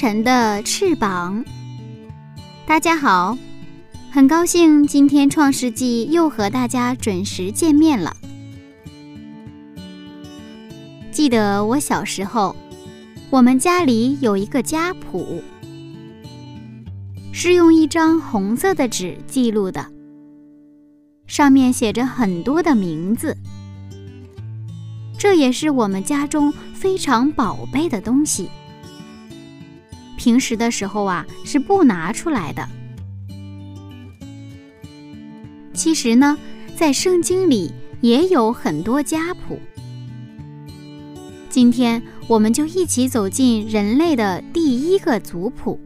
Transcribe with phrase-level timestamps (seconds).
[0.00, 1.44] 晨的翅膀，
[2.64, 3.36] 大家好，
[4.10, 8.16] 很高兴今天《创世纪》又和大家准时见面了。
[11.12, 12.56] 记得我小时候，
[13.28, 15.42] 我们家里有一个家谱，
[17.30, 19.86] 是用一张红色的纸记录的，
[21.26, 23.36] 上面写着很多的名字，
[25.18, 28.48] 这也是我们家中非常宝贝的东西。
[30.20, 32.68] 平时的时候啊，是不拿出来的。
[35.72, 36.36] 其实呢，
[36.76, 39.58] 在圣经里也有很多家谱。
[41.48, 45.80] 今天，我们就一起走进人类的第一个族谱。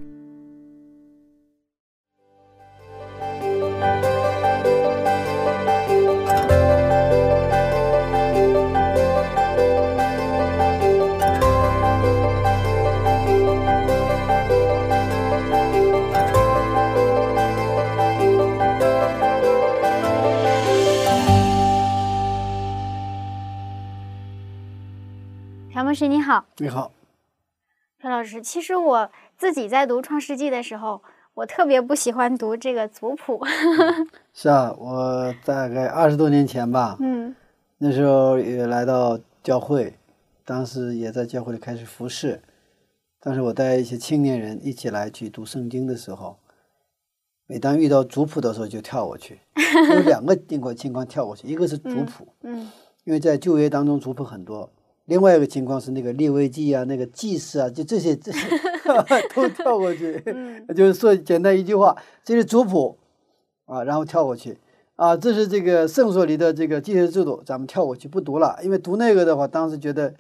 [26.35, 26.91] 好，你好，
[28.01, 28.43] 朴老师。
[28.43, 29.09] 其实我
[29.39, 31.01] 自己在读《创世纪》的时候，
[31.33, 33.41] 我特别不喜欢读这个族谱。
[34.35, 37.37] 是啊，我大概二十多年前吧，嗯，
[37.79, 39.97] 那时候也来到教会，
[40.45, 42.43] 当时也在教会里开始服侍。
[43.21, 46.37] 当时我带一些青年人一起来去读圣经的时候，
[47.47, 49.39] 每当遇到族谱的时候就跳过去。
[49.89, 52.69] 有两个 情况情况跳过去，一个是族谱，嗯，
[53.05, 54.69] 因为在旧约当中族谱很多。
[55.07, 58.49] 另外一个情况是那个列位记啊，那个祭祀啊，就这些 这些
[59.35, 60.23] 都跳过去，
[60.75, 62.99] 就是说简单一句话，这是族谱
[63.67, 64.59] 啊，然后跳过去。
[64.97, 70.15] 啊，这是这个圣所里的这个祭祀制度，咱们跳过去不读了，因为读那个的话，当时觉得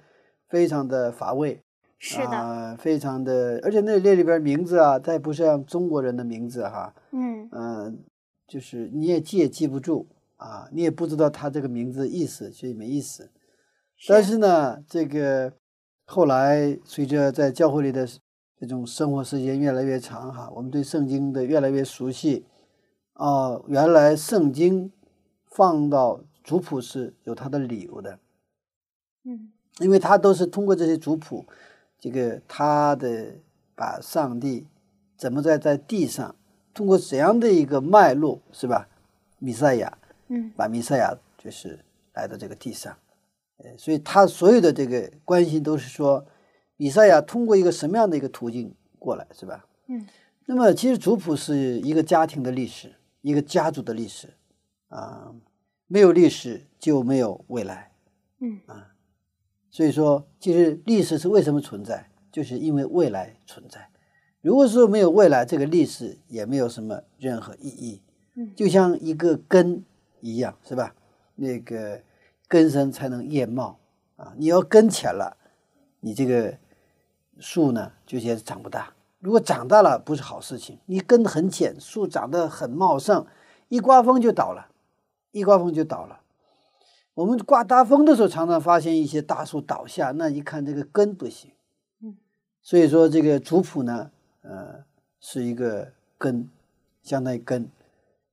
[0.48, 1.60] 非常的乏味，
[1.96, 7.48] 是的，非常的，而且那列里边名字啊，它也不像中国人的名字哈，嗯。
[7.52, 7.98] 嗯，
[8.48, 10.08] 就是你也记也记不住
[10.38, 13.30] 啊，你也不知道他这个名字意思，所以没意思。
[14.06, 15.52] 但是呢，这个
[16.04, 18.06] 后来随着在教会里的
[18.58, 22.44] 这种生活时间越来越长哈，我们对圣经的越来越熟悉
[23.14, 24.92] 啊，原来圣经
[25.46, 28.18] 放到族谱是有它的理由的，
[29.24, 31.46] 嗯，因为它都是通过这些族谱，
[31.98, 33.36] 这个他的
[33.74, 34.66] 把上帝
[35.16, 36.36] 怎么在在地上
[36.74, 38.88] 通过怎样的一个脉络是吧？
[39.38, 39.96] 弥赛亚，
[40.28, 41.78] 嗯，把弥赛亚就是
[42.12, 42.94] 来到这个地上。
[43.64, 46.26] 呃，所以他所有的这个关心都是说，
[46.76, 49.64] 以赛亚通过一个什么样的一个途径过来，是吧？
[49.86, 50.06] 嗯。
[50.44, 52.92] 那么其实族谱是一个家庭的历史，
[53.22, 54.28] 一个家族的历史
[54.88, 55.34] 啊，
[55.86, 57.92] 没有历史就没有未来。
[58.40, 58.60] 嗯。
[58.66, 58.92] 啊，
[59.70, 63.88] 所以说，其实历史是为什么存在，就是因为未来存在。
[64.42, 68.02] 如果说没有未来，这个历史也没有什么任何意义。
[68.34, 68.52] 嗯。
[68.54, 69.82] 就像一个根
[70.20, 70.94] 一样，是吧？
[71.36, 72.02] 那个。
[72.54, 73.80] 根深才能叶茂
[74.14, 74.32] 啊！
[74.36, 75.36] 你要根浅了，
[75.98, 76.56] 你这个
[77.40, 78.94] 树呢就也长不大。
[79.18, 83.26] 如果长大了不是好事情，你根很浅，树长得很茂盛，
[83.66, 84.68] 一刮风就倒了，
[85.32, 86.20] 一刮风就倒了。
[87.14, 91.50] 我们刮大风的时候，常常发现一些大树倒下，那一看这个根不行。
[92.00, 92.16] 嗯，
[92.62, 94.12] 所以说这个族谱呢，
[94.42, 94.84] 呃，
[95.18, 96.48] 是一个根，
[97.02, 97.68] 相当于根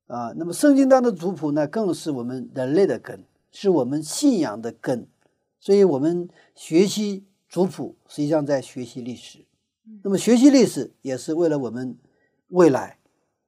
[0.05, 0.31] 啊。
[0.35, 3.19] 那么圣经当中的族谱呢，更是我们人类的根。
[3.51, 5.07] 是我们信仰的根，
[5.59, 9.45] 所以我们学习族谱，实际上在学习历史。
[10.03, 11.97] 那么学习历史也是为了我们
[12.47, 12.97] 未来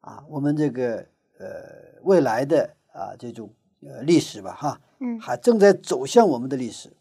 [0.02, 1.08] 啊，我们这个
[1.40, 6.92] 呃未来的啊这种呃历史吧，哈，嗯，还正在走向我们的历史。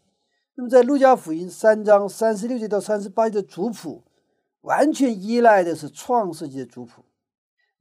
[0.55, 4.03] 那么在路加福音三章三十六节到三十八节的族谱，
[4.61, 7.03] 完全依赖的是创世纪的族谱。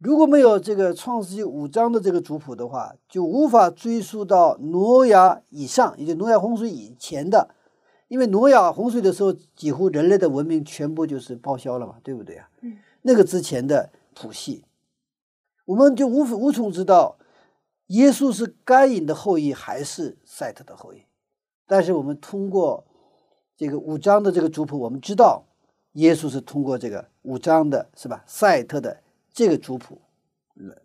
[0.02, 7.54] 如果没有这个创世纪五章的这个族谱的话，就无法追溯到挪亚以上，也就挪亚洪水以前的。
[8.08, 12.50] 因为挪亚洪水的时候，几乎人类的文明全部就是报销了嘛，对不对啊？
[12.62, 14.64] 嗯，那个之前的谱系，
[15.66, 17.16] 我们就无无从知道
[17.86, 21.04] 耶稣是该隐的后裔还是赛特的后裔？
[21.68, 22.84] 但是我们通过
[23.56, 25.44] 这个五章的这个族谱，我们知道
[25.92, 28.24] 耶稣是通过这个五章的是吧？
[28.26, 28.98] 赛特的
[29.32, 30.00] 这个族谱
[30.54, 30.76] 来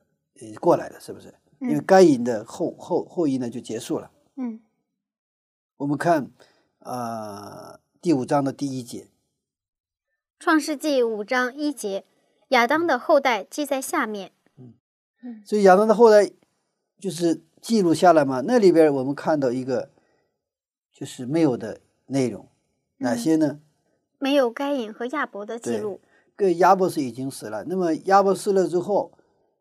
[0.59, 1.33] 过来的，是不是？
[1.59, 4.11] 因为该隐的后后后裔呢就结束了。
[4.35, 4.61] 嗯，
[5.77, 6.31] 我们看
[6.79, 9.03] 啊第五章的第一节，
[10.39, 12.05] 《创世纪》五章一节，
[12.49, 14.31] 亚当的后代记在下面。
[14.57, 14.73] 嗯
[15.23, 16.31] 嗯，所以亚当的后代
[16.99, 18.41] 就是记录下来嘛。
[18.45, 19.91] 那里边我们看到一个
[20.93, 22.47] 就是没有的内容，
[22.97, 23.59] 哪些呢？
[24.19, 25.99] 没有该隐和亚伯的记录。
[26.37, 27.65] 个亚伯斯已经死了。
[27.65, 29.11] 那么亚伯死了之后。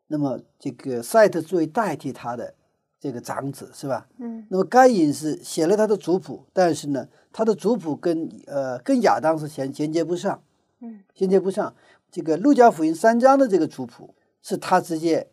[0.09, 2.55] 那么这个赛特作为代替他的
[2.97, 4.07] 这个长子是吧？
[4.19, 4.47] 嗯。
[4.49, 10.41] 那么该隐是写了他的族谱，但是呢，他的族谱跟呃跟亚当是衔衔接不上，
[10.79, 11.75] 嗯，衔接不上。
[12.09, 15.29] 这个路加福音三章的这个族谱是他直接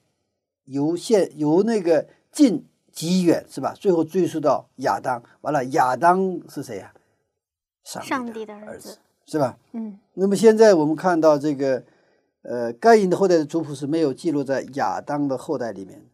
[0.65, 3.77] 由现由那个近及远是吧？
[3.79, 6.93] 最后追溯到亚当，完了亚当是谁呀？
[7.85, 9.59] 上帝的儿子是吧？
[9.73, 9.99] 嗯。
[10.15, 11.85] 那么现在我们看到这个。
[12.47, 16.07] 呃，该隐的后代的族谱是没有记录在亚当的后代里面，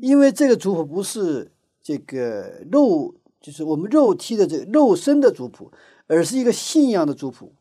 [0.00, 5.70] 因为这个族谱不是这个肉，就是我们肉体的这个肉身的族谱，
[6.08, 7.52] 而是一个信仰的族谱，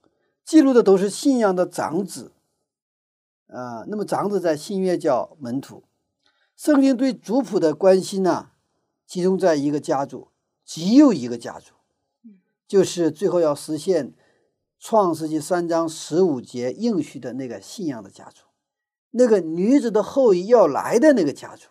[0.43, 2.31] 记录的都是信仰的长子
[3.45, 3.85] 啊。
[3.87, 5.83] 那么长子在新约叫门徒，
[6.57, 8.49] 圣经对族谱的关心呢，
[9.05, 10.29] 集中在一个家族，
[10.65, 11.75] 只有一个家族，
[12.67, 14.13] 就是最后要实现。
[14.81, 18.41] 创世纪三章十五节应许的那个信仰的家族，
[19.11, 21.67] 那个女子的后裔要来的那个家族，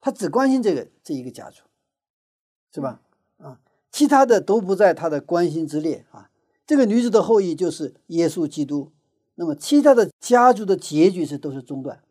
[0.00, 1.60] 他只关心这个这一个家族，
[2.72, 3.02] 是吧？
[3.36, 3.60] 啊，
[3.92, 6.30] 其他的都不在他的关心之列啊。
[6.66, 8.90] 这个女子的后裔就是耶稣基督，
[9.34, 12.02] 那么其他的家族的结局是都是中断。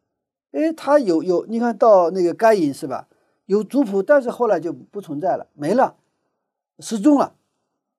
[0.52, 3.08] 哎，他有有，你看到那个该隐是吧？
[3.48, 5.96] 有族谱，但是后来就不存在了，没了，
[6.78, 7.34] 失踪了。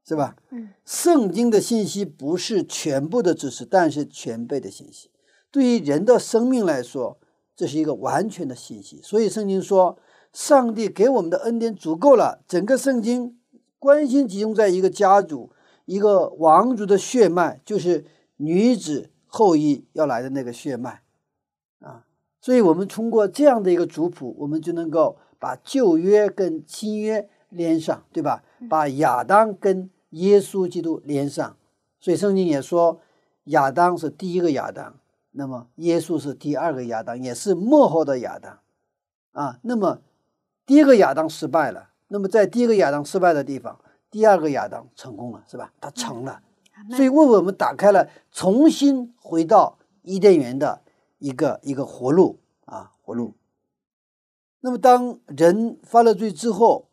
[0.07, 0.37] 是吧？
[0.51, 5.11] 嗯，圣经的信息不是全部的知识，但是全备的信息。
[5.51, 7.19] 对于人的生命来说，
[7.55, 9.01] 这是一个完全的信息。
[9.03, 9.99] 所以圣经说，
[10.33, 12.43] 上帝给我们的恩典足够了。
[12.49, 13.39] 整个圣经
[13.79, 15.51] 关心集中在一个家族、
[15.85, 18.05] 一个王族的血脉，就是
[18.37, 21.03] 女子后裔要来的那个血脉
[21.81, 22.07] 啊。
[22.41, 28.43] 所以，我们通过这样的一个族谱，我们就能够把旧约跟新约连上，对吧？
[28.69, 31.57] 把亚当跟耶稣基督连上，
[32.01, 33.01] 所以圣经也说
[33.45, 34.97] 亚当是第一个亚当，
[35.33, 38.59] 那么耶稣是第二个亚当，也是幕后的亚当
[39.33, 39.59] 啊。
[39.63, 40.01] 那么
[40.67, 43.79] 第一个亚当失败了，那么在第一个亚当失败的地方，
[44.11, 45.73] 第二个亚当成功了，是吧？
[45.81, 46.43] 他成了，
[46.91, 50.83] 所以为我们打开了重新回到伊甸园的
[51.19, 53.35] 一个一个活路啊，活路。
[54.61, 56.90] 那么当人犯了罪之后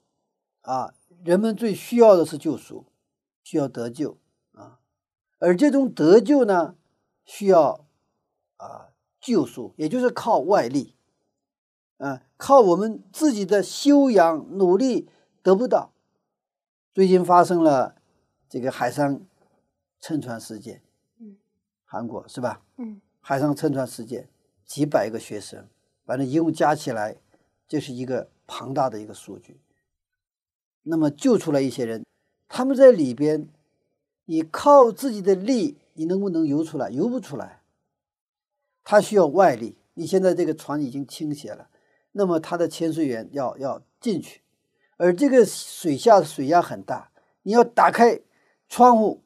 [0.67, 0.93] 啊，
[1.23, 2.85] 人们最需要的是救赎。
[3.47, 4.17] 需要得救
[4.51, 4.81] 啊，
[5.39, 6.75] 而这种得救呢，
[7.23, 7.87] 需要
[8.57, 8.89] 啊
[9.21, 10.97] 救赎，也就是靠外力，
[11.95, 15.07] 啊，靠我们自己的修养努力
[15.41, 15.93] 得不到。
[16.93, 17.95] 最近发生了
[18.49, 19.21] 这个海上
[20.01, 20.83] 沉船事件，
[21.19, 21.37] 嗯，
[21.85, 22.61] 韩国是吧？
[22.75, 24.27] 嗯，海上沉船事件，
[24.65, 25.69] 几百个学生，
[26.03, 27.15] 反正一共加起来
[27.65, 29.61] 这是一个庞大的一个数据。
[30.87, 32.03] 那么救出来一些人。
[32.47, 33.47] 他们在里边，
[34.25, 36.89] 你靠自己的力，你能不能游出来？
[36.89, 37.61] 游不出来。
[38.83, 39.75] 他需要外力。
[39.99, 41.69] 你现在这个船已经倾斜了，
[42.11, 44.41] 那么他的潜水员要要进去，
[44.97, 47.09] 而这个水下水压很大，
[47.41, 48.19] 你要打开
[48.69, 49.23] 窗户，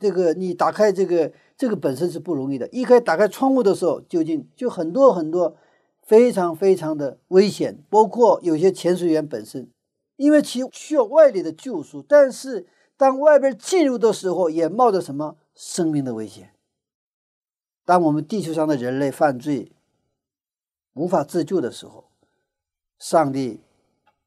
[0.00, 2.66] 这个你打开这个这个本身是不容易的。
[2.68, 5.56] 一开打开窗户的时候，究竟就很多很多
[6.00, 9.68] 非常非常的危险，包括有些潜水员本身。
[10.16, 12.66] 因为其需要外力的救赎，但是
[12.96, 16.52] 当外边进入的时候，也冒着什么生命的危险。
[17.84, 19.72] 当我们地球上的人类犯罪
[20.94, 22.04] 无法自救的时候，
[22.98, 23.60] 上帝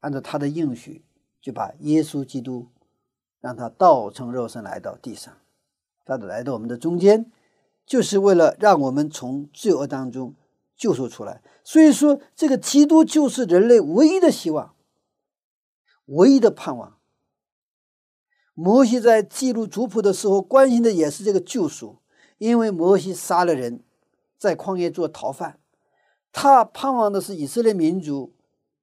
[0.02, 1.04] 按照他的应许，
[1.42, 2.68] 就把耶稣基督
[3.40, 5.34] 让他道成肉身来到地上，
[6.06, 7.32] 他来到我们的中间，
[7.86, 10.36] 就是为了让我们从罪恶当中
[10.76, 11.42] 救赎出来。
[11.64, 14.76] 所以说，这个基督就是人类唯一的希望。
[16.08, 16.98] 唯一的盼望。
[18.54, 22.00] 摩西在记录族谱的时候，关心的也是这个救赎，
[22.40, 23.84] 因为摩西杀了人，
[24.38, 25.60] 在旷野做逃犯，
[26.32, 28.34] 他盼望的是以色列民族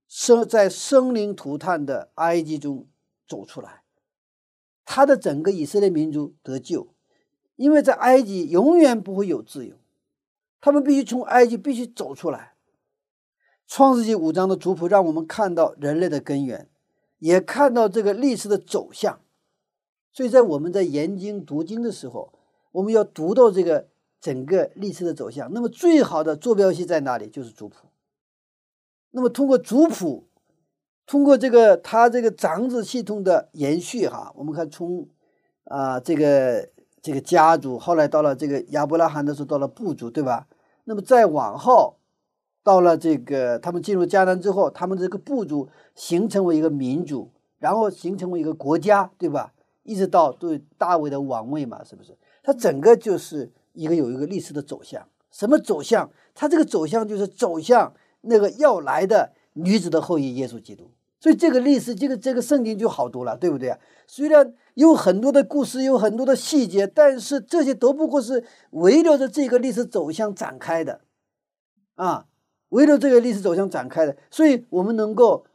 [0.07, 2.87] 生在生灵涂炭的埃及中
[3.27, 3.83] 走出来，
[4.85, 6.95] 他的整个以色列民族得救，
[7.57, 9.75] 因为在埃及永远不会有自由，
[10.61, 12.55] 他们必须从埃及必须走出来，
[13.67, 16.69] 创世纪五章的族谱让我们看到人类的根源，
[17.19, 19.21] 也看到这个历史的走向。
[20.13, 22.33] 所以在我们在研经读经的时候，
[22.73, 23.89] 我们要读到这个
[24.21, 25.53] 整个历史的走向。
[25.53, 27.29] 那么最好的坐标系在哪里？
[27.29, 27.89] 就是族谱。
[29.11, 30.29] 那么通过族谱，
[31.07, 35.09] 通过这个它这个长子系统的延续，哈，我们看从
[35.65, 36.69] 啊这个
[37.03, 40.49] 这个家族，后来到了这个亚伯拉罕的时候，到了部族，对吧？
[40.85, 41.99] 那么再往后，
[42.65, 49.53] 到了这个他们进入迦南之后，他们这个部族形成为一个民族，然后形成为一个国家，对吧？
[49.83, 52.17] 一直到对大卫的王位嘛，是不是？
[52.43, 55.07] 它整个就是一个有一个历史的走向。
[55.31, 56.11] 什么走向？
[56.35, 57.93] 它这个走向就是走向
[58.23, 60.91] 那个要来的女子的后裔耶稣基督。
[61.21, 63.79] 所以这个历史，这个这个圣经就好读了，对不对？
[64.07, 71.01] 虽然有很多的故事，有很多的细节，但是这些都不过是围绕着这个历史走向展开的，
[71.95, 72.27] 啊，
[72.75, 74.17] 围绕这个历史走向展开的。
[74.31, 75.47] 所以我们能够。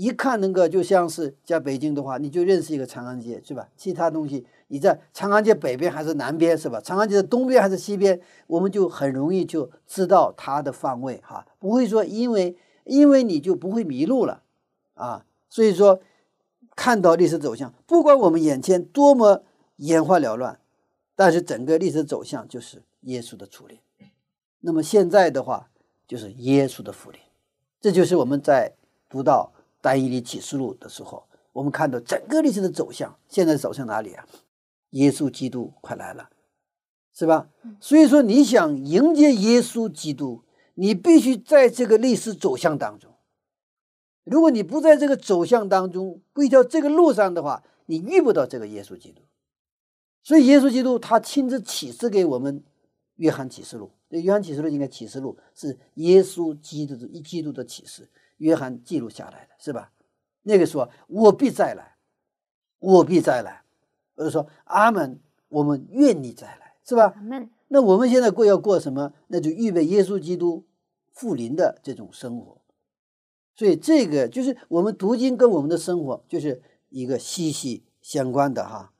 [0.00, 3.68] 一看那个就像是在北京的话，你就认识一个长安街，是吧？
[3.76, 6.80] 其他东西你在长安街北边还是南边，是吧？
[6.80, 14.44] 长安街的东边还是西边，我们就很容易就知道它的方位哈，不会说因为因为你就不会迷路了
[14.94, 15.26] 啊。
[15.50, 15.98] 所以说，
[16.76, 19.42] 看到历史走向，不管我们眼前多么
[19.78, 20.60] 眼花缭乱，
[21.16, 23.80] 但是整个历史走向就是耶稣的初恋。
[24.60, 25.70] 那么现在的话，
[26.08, 27.20] 就是耶稣的福临，
[27.80, 28.72] 这就是我们在
[29.08, 29.52] 读到。
[29.80, 34.26] 单一的启示录的时候，我们看到整个历史的走向，现在走向哪里啊？
[34.90, 36.30] 耶稣基督快来了，
[37.14, 37.48] 是吧？
[37.80, 40.42] 所以说，你想迎接耶稣基督，
[40.74, 43.14] 你必须在这个历史走向当中。
[44.24, 49.22] 如果你不在这个走向当中，不一条这个路上的话，你遇不到这个耶稣基督。
[50.24, 52.64] 所以，耶稣基督他亲自启示给我们
[53.18, 58.10] 约翰启示录，约翰启示录应该启示录是耶稣基督的一基督的启示。
[58.38, 59.92] 约翰记录下来的是吧？
[60.42, 61.96] 那个说：“我必再来，
[62.78, 63.64] 我必再来。”
[64.14, 67.14] 或者说：“阿门，我们愿你再来，是吧？”
[67.70, 69.12] 那我们现在过要过什么？
[69.26, 70.64] 那就预备耶稣基督
[71.12, 72.62] 复临的这种生活。
[73.54, 78.92] 所以这个就是我们读经跟我们的生活就是一个息息相关的哈。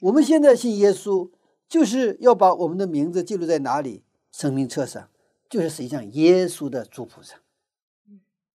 [0.00, 1.30] 我们现在信耶稣，
[1.68, 4.02] 就是要把我们的名字记录在哪里？
[4.30, 5.08] 生命册上，
[5.48, 7.38] 就是实际上耶稣的族谱上。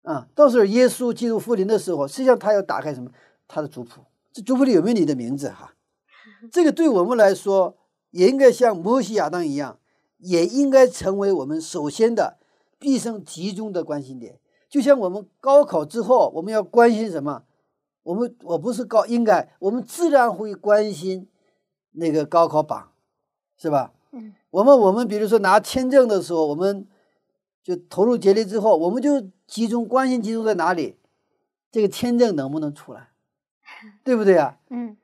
[0.03, 3.11] 啊，到时候耶稣进入复临的时候，实际上他要打开什么？
[3.47, 5.51] 他的族谱，这族谱里有没有你的名字？
[5.51, 5.75] 哈，
[6.51, 7.77] 这个对我们来说，
[8.11, 9.79] 也应该像摩西亚当一样，
[10.19, 12.39] 也应该成为我们首先的
[12.79, 14.41] 毕生集中的关心点。
[14.69, 17.45] 就像我们高考之后，我们要关心什么？
[18.03, 21.29] 我们我不是高，应该我们自然会关心
[21.93, 22.93] 那个高考榜，
[23.59, 23.93] 是吧？
[24.13, 26.87] 嗯，我们我们比如说拿签证的时候，我们。
[27.61, 30.97] 就投入竭力之后，我们就集中关心集中在哪里？
[31.71, 33.11] 这个签证能不能出来，
[34.03, 34.59] 对不对啊？
[34.71, 34.97] 嗯，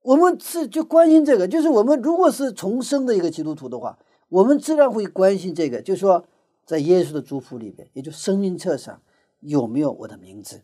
[0.00, 1.46] 我们是就关心这个。
[1.46, 3.98] 就是我们如果是重生的一个基督徒的话，
[4.30, 5.82] 我们自然会关心这个。
[5.82, 6.24] 就是说，
[6.64, 9.02] 在耶稣的祝福里边，也就生命册上
[9.40, 10.62] 有没有我的名字？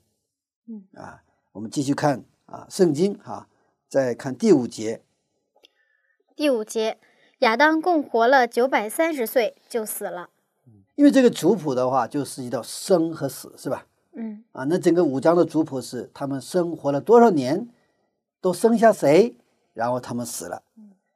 [0.68, 1.22] 嗯啊，
[1.52, 3.46] 我们继续看啊，圣经哈，
[3.90, 5.02] 再看第五节。
[6.34, 6.98] 第五节，
[7.42, 10.30] 亚当共活了九百三十岁就死了。
[10.94, 13.84] 因为这个族谱的话，就涉及到生和死，是吧？
[14.14, 17.68] 嗯，啊，那整个五章的族谱是他们生活了多少年，
[18.40, 19.36] 都生下谁，
[19.74, 20.62] 然后他们死了。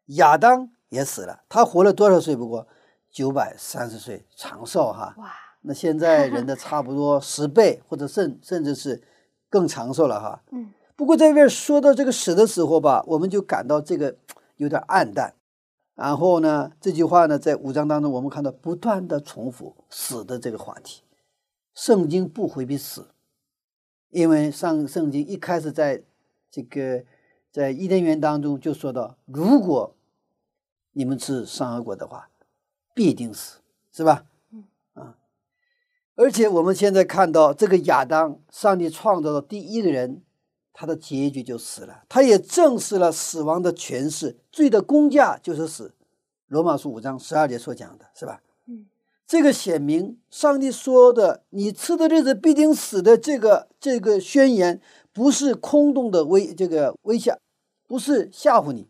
[0.07, 2.35] 亚当也死了，他活了多少岁？
[2.35, 2.67] 不过
[3.09, 5.15] 九百三十岁，长寿哈。
[5.19, 9.01] 哇，那现在人的 差不多十倍，或者甚甚至是
[9.49, 10.43] 更长寿了哈。
[10.51, 14.17] 嗯，不过在这边说到这个死的时候吧，我们就感到这个
[14.57, 15.35] 有点暗淡。
[15.97, 16.73] 然后呢？
[16.79, 21.03] 这句话呢，在五章当中，我们看到不断的重复死的这个话题。
[21.75, 23.09] 圣经不回避死，
[24.11, 26.03] 因为上圣经一开始在
[26.51, 27.03] 这个
[27.51, 29.95] 在伊甸园当中就说到：如果
[30.93, 32.29] 你们吃善恶果的话，
[32.93, 33.61] 必定死，
[33.91, 34.27] 是吧？
[34.93, 35.17] 啊！
[36.15, 40.21] 而且我们现在看到这个亚当，上帝创造的第一个人。
[40.79, 45.95] 他的结局就死了，他也证实了死亡的权势，罪的公价就是死。
[46.49, 48.43] 罗马书五章十二节所讲的是吧？
[48.67, 48.85] 嗯，
[49.27, 54.79] 这个显明上帝说的“你吃的日子必定死”的这个这个宣言，
[55.15, 57.39] 不是空洞的威这个威吓，
[57.89, 58.87] 不是吓唬你。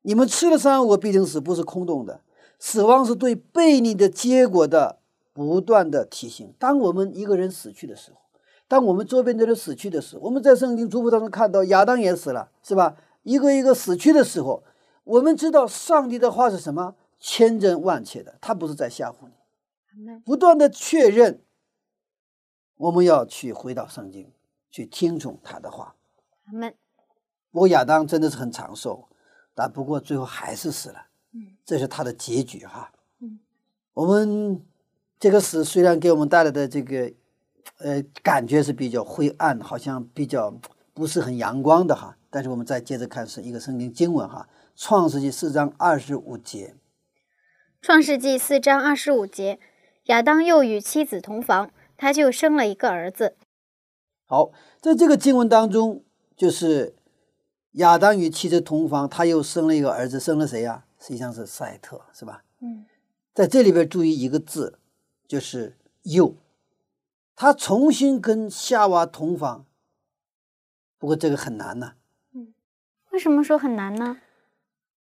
[0.00, 2.22] 你们吃了三我必定死，不是空洞的。
[2.58, 5.00] 死亡是对悖逆的结果的
[5.34, 6.54] 不断的提醒。
[6.58, 8.16] 当我们一个人死去的时候。
[8.68, 12.96] 当我们周边的人死去的时候，我们在圣经族谱当中看到亚当也死了，是吧？
[13.22, 14.62] 一个一个死去的时候，
[15.04, 16.94] 我们知道上帝的话是什么？
[17.18, 21.42] 千真万确的，他不是在吓唬你，不断的确认
[22.76, 24.30] 我们要去回到圣经，
[24.70, 25.96] 去听从他的话。
[26.46, 26.72] 阿门。
[27.50, 29.08] 不过亚当真的是很长寿，
[29.54, 31.06] 但不过最后还是死了。
[31.32, 32.92] 嗯，这是他的结局哈。
[33.20, 33.40] 嗯，
[33.94, 34.64] 我们
[35.18, 37.12] 这个死虽然给我们带来的这个
[37.76, 40.58] 呃感觉是比较灰暗，好像比较
[40.92, 46.74] 不是很阳光的哈，但是我们再接着看是一个圣经经文哈，《创世纪四章二十五节。
[47.80, 49.60] 创世纪四章二十五节，
[50.06, 53.36] 亚当又与妻子同房，他就生了一个儿子。
[54.26, 56.02] 好，在这个经文当中，
[56.36, 56.96] 就是
[57.72, 60.84] 亚当与妻子同房，他又生了一个儿子，生了谁呀？
[60.98, 62.42] 实际上是赛特，是吧？
[62.60, 62.84] 嗯，
[63.32, 64.80] 在这里边注意一个字，
[65.28, 66.34] 就是“又”，
[67.40, 69.64] 他重新跟夏娃同房。
[70.98, 71.94] 不过这个很难呐、
[73.12, 74.20] 为什么说很难呢？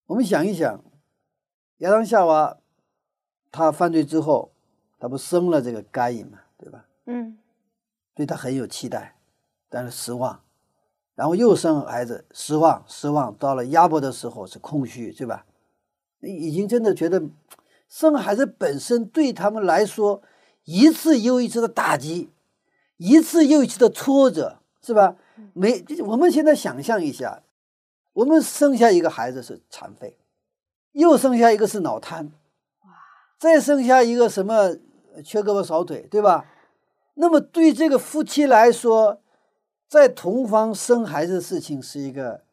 [0.06, 0.84] 我们想一想，
[1.77, 2.60] 亚当夏娃
[3.51, 4.51] 他犯罪之后，
[5.00, 6.86] 他不生了这个该隐嘛，对吧？
[7.08, 7.39] 嗯
[8.13, 9.15] 对他很有期待，
[9.67, 10.44] 但是失望，
[11.15, 13.34] 然后又生孩子，失望，失望。
[13.34, 15.48] 到了压迫的时候是空虚，对吧？
[16.20, 17.24] 已经真的觉得
[17.89, 20.22] 生孩子本身对他们来说，
[20.67, 22.29] 一次又一次的打击，
[22.97, 25.15] 一次又一次的挫折，是吧？
[25.53, 27.41] 没，我们现在想象一下，
[28.12, 30.17] 我们生下一个孩子是残废，
[30.91, 32.31] 又生下一个是脑瘫，
[33.39, 34.75] 再生下一个什么
[35.24, 36.45] 缺胳膊少腿，对吧？
[37.13, 39.21] 那么对这个夫妻来说，
[39.88, 42.43] 在同房生孩子的事情是一个，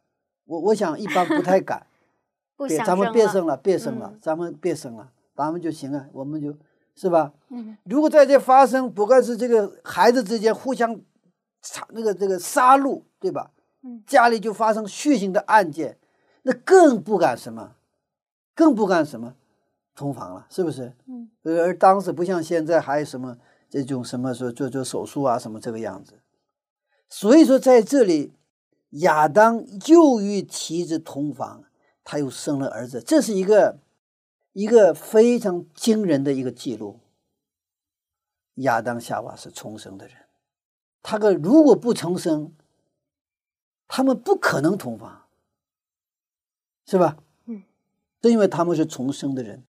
[0.45, 1.87] 我我想一般不太敢。
[2.57, 6.57] 别，不想咱们别生了，别生了，嗯咱们别生了，咱们就行了，我们就
[6.97, 7.33] 是吧？
[7.51, 11.01] 嗯如果在这发生，不管是这个孩子之间互相
[11.63, 13.51] 杀那个这个杀戮，对吧？
[13.83, 15.99] 嗯家里就发生血腥的案件，
[16.43, 17.73] 那更不敢什么，
[18.55, 19.35] 更不敢什么
[19.95, 20.95] 同房了，是不是？
[21.07, 23.37] 嗯而而当时不像现在还有什么
[23.69, 26.21] 这种什么说做做手术啊什么这个样子，
[27.09, 28.33] 所以说在这里，
[28.91, 31.65] 亚当又与妻子同房，
[32.03, 33.79] 他又生了儿子，这是一个
[34.55, 37.01] 一个非常惊人的一个记录。
[38.55, 40.17] 亚当夏娃是重生的人，
[41.03, 42.55] 他个如果不重生，
[43.89, 45.27] 他们不可能同房，
[46.87, 47.17] 是吧？
[47.47, 47.65] 嗯，
[48.21, 49.65] 正因为他们是重生的人，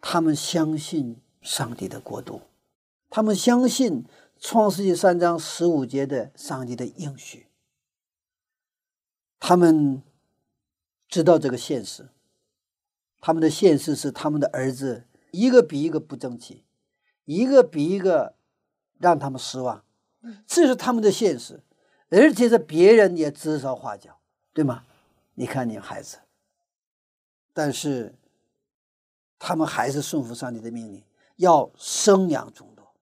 [0.00, 2.40] 他们相信上帝的国度，
[3.10, 4.06] 他们相信
[4.38, 7.46] 创世纪三章十五节的上帝的应许，
[9.38, 10.02] 他们
[11.08, 12.08] 知道这个现实，
[13.20, 16.64] 他们的现实是他们的儿子一个比一个不争气，
[17.24, 18.34] 一个比一个
[18.98, 19.84] 让他们失望，
[20.46, 21.62] 这是他们的现实，
[22.08, 24.18] 而且是别人也指手画脚，
[24.52, 24.84] 对吗？
[25.34, 26.18] 你看你孩子，
[27.52, 28.14] 但是
[29.38, 31.02] 他们还是顺服上帝的命令，
[31.36, 32.94] 要生养众多。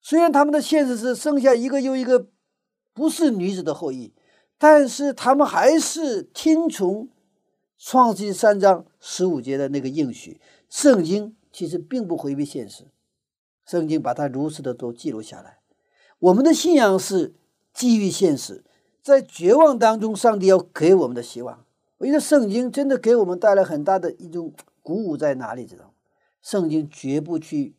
[0.00, 2.28] 虽然他们的现实是生下一个又一个
[2.92, 4.14] 不是女子的后裔，
[4.56, 7.08] 但是他们还是听从
[7.78, 10.40] 创世纪三章十五节的那个应许。
[10.68, 12.86] 圣经其实并不回避现实，
[13.64, 15.58] 圣经把它如实的都记录下来。
[16.18, 17.34] 我们的信仰是
[17.72, 18.64] 基于现实，
[19.02, 21.64] 在绝望当中，上帝要给我们的希望。
[21.98, 25.64] 我觉得圣经真的给我们带来很大的一种鼓舞，在哪里？
[25.64, 25.90] 知道吗？
[26.42, 27.74] 圣经绝不去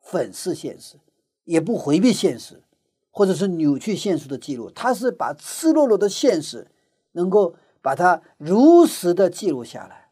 [0.00, 0.96] 粉饰现实，
[1.44, 2.62] 也不回避现实，
[3.10, 4.70] 或者是扭曲现实的记录。
[4.70, 6.70] 它是把赤裸裸的现实，
[7.12, 10.08] 能够把它如实的记录下来。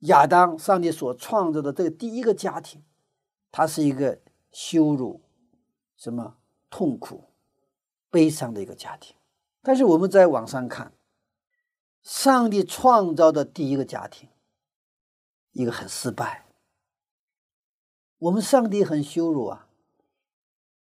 [0.00, 2.82] 亚当，上帝所创造的这个第一个家庭，
[3.52, 5.22] 它是一个羞辱、
[5.96, 6.36] 什么
[6.68, 7.30] 痛苦、
[8.10, 9.14] 悲伤的一个家庭。
[9.62, 10.92] 但是我们在网上看，
[12.02, 14.28] 上帝创造的第一个家庭，
[15.52, 16.44] 一个很失败。
[18.18, 19.68] 我们上帝很羞辱啊，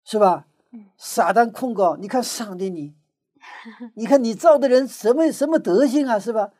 [0.04, 0.46] 是吧？
[0.96, 2.94] 撒旦控告，你看上帝你，
[3.94, 6.52] 你看你造的人什么什么德行啊，是吧？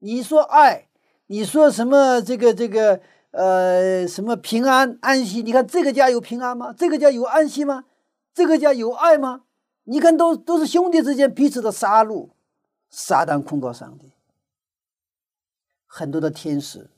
[0.00, 0.88] 你说爱，
[1.26, 3.00] 你说什么这个这个
[3.30, 5.42] 呃什么平安安息？
[5.42, 6.74] 你看这个家有平安吗？
[6.76, 7.84] 这个家有安息吗？
[8.34, 9.44] 这个家有爱吗？
[9.84, 12.30] 你看都都是兄弟之间彼此的杀戮，
[12.90, 14.12] 撒旦控告上帝。
[15.86, 16.90] 很多的天使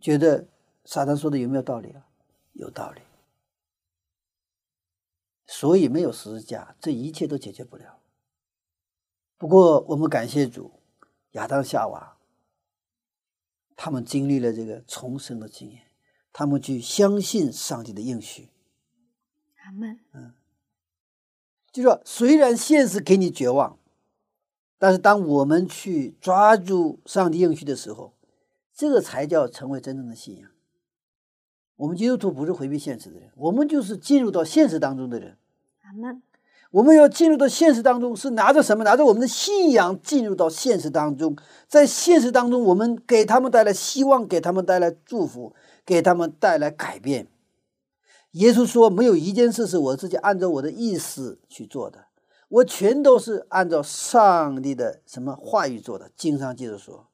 [0.00, 0.46] 觉得
[0.84, 2.06] 撒旦说的有没有道理啊？
[2.52, 3.00] 有道理。
[5.54, 7.98] 所以没有十字架，这一切都解决不了。
[9.36, 10.72] 不过我们感谢主，
[11.32, 12.16] 亚当夏娃，
[13.76, 15.82] 他们经历了这个重生的经验，
[16.32, 18.48] 他们去相信上帝的应许。
[19.62, 20.00] 阿门。
[21.70, 23.78] 就说虽然现实给你绝望，
[24.78, 28.14] 但是当我们去抓住上帝应许的时候，
[28.72, 30.50] 这个才叫成为真正的信仰。
[31.76, 35.36] 我们基督徒不是回避现实的人，我们就是进入到现实当中的人。
[35.92, 36.22] 阿门。
[36.70, 38.82] 我们要进入到现实当中，是拿着什么？
[38.82, 41.36] 拿着我们的信仰进入到现实当中，
[41.68, 47.28] 在现实当中，我们给他们带来希望，给他们带来祝福，给他们带来改变。
[48.30, 52.06] 耶稣说：“没有一件事是我自己按照我的意思去做的，
[52.48, 57.06] 我全都是按照上帝的什么话语做的。”经上记着说，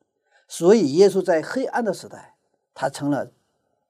[0.47, 2.37] 所以耶稣在黑暗的时代，
[2.73, 3.33] 他成了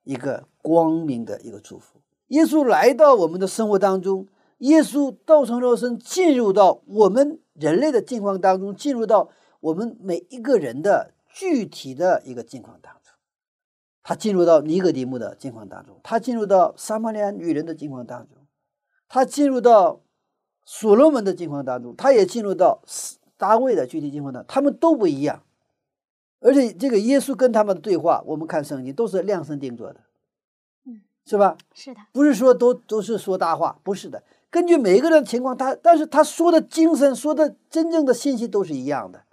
[0.04, 2.00] 一个光明的一个祝福。
[2.28, 4.26] 耶稣来到我们的生活当中。
[4.58, 13.14] 耶稣道成肉身，进入到我们人类的境况当中，进入到我们每一个人的具体的一个境况当中。
[14.02, 18.38] 他进入到尼格底姆的境况当中，他进入到撒玛利亚女人的境况当中，
[19.06, 20.00] 他进入到
[20.64, 22.82] 所罗门的境况当中，他也进入到
[23.36, 24.46] 大卫的具体境况当中。
[24.48, 25.42] 他们都不一样，
[26.40, 30.00] 而且这个耶稣跟他们的对话，我们看圣经都是量身定做的，
[30.86, 31.56] 嗯，是吧？
[31.74, 34.22] 是的，不是说都都是说大话，不是的。
[34.50, 39.24] 根据每一个人的情况，他但是他说的精神、说的真正的信息都是一样的，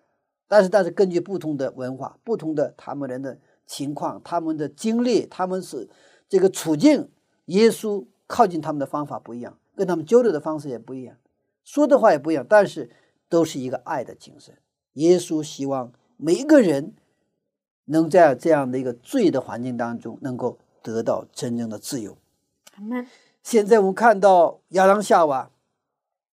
[0.48, 5.90] 但是但是根据不同的文化、不同的他们人的情况、他们的经历、他们是
[6.28, 7.10] 这个处境，
[7.46, 11.16] 耶稣靠近他们的方法不一样，跟他们交流的方式也不一样，
[11.64, 12.90] 说的话也不一样，但是
[13.30, 14.58] 都是一个爱的精神。
[14.94, 16.94] 耶稣希望每一个人
[17.86, 22.18] 能在这样的一个罪的环境当中，能够得到真正的自由。
[23.46, 25.52] 现在我们看到亚当夏娃，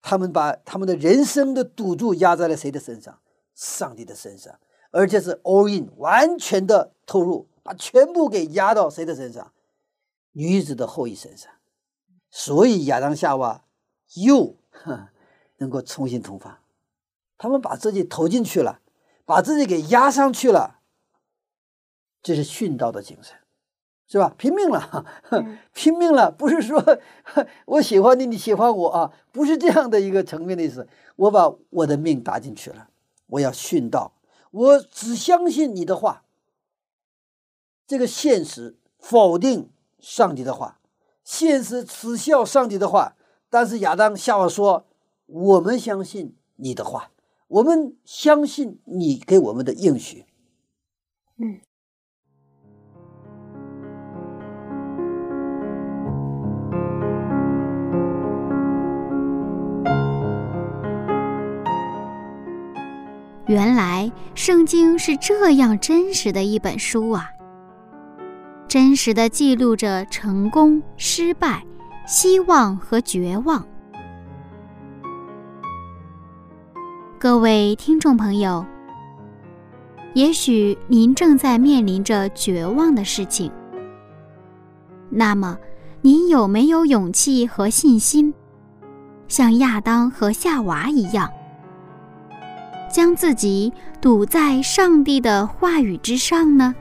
[0.02, 3.22] 他们把他们的人生的赌注压在了谁的身上？
[3.56, 4.60] 上帝的身上，
[4.92, 9.54] 而且是 all in，完全的投入，把全部给压到谁的身上？
[10.34, 11.50] 女子的后裔身上。
[12.30, 13.64] 所以亚当夏娃
[14.16, 14.58] 又
[15.60, 16.60] 能够重新同房，
[17.38, 18.82] 他们把自己投进去了，
[19.24, 20.82] 把自己给压上去了，
[22.22, 23.38] 这是殉道的精神。
[24.08, 24.34] 是吧？
[24.38, 25.06] 拼命了，
[25.74, 26.82] 拼命了，不是说
[27.68, 30.88] 我喜欢你，你喜欢我啊，不是这样的一个层面的意思。
[31.18, 32.88] 我把我的命搭进去了，
[33.28, 34.14] 我要殉道，
[34.52, 36.24] 我只相信你的话。
[37.86, 40.80] 这个现实否定上帝的话，
[41.24, 43.16] 现实耻笑上帝的话。
[43.50, 44.86] 但是亚当夏娃说
[45.26, 47.12] ：“我们相信你的话，
[47.48, 50.26] 我们相信你给我们的应许。”
[51.40, 51.62] 嗯。
[63.48, 67.32] 原来圣经是这样真实的一本书啊！
[68.68, 71.64] 真实的记录着成功、失败、
[72.06, 73.66] 希望和绝望。
[77.18, 78.66] 各位听众朋友，
[80.14, 83.50] 也许您正在面临着绝望的事情，
[85.10, 85.58] 那么
[86.02, 88.34] 您有没有勇气和信心，
[89.30, 91.32] 像亚当和夏娃一样？
[92.92, 93.72] 将自己
[94.02, 96.76] 堵在上帝的话语之上呢？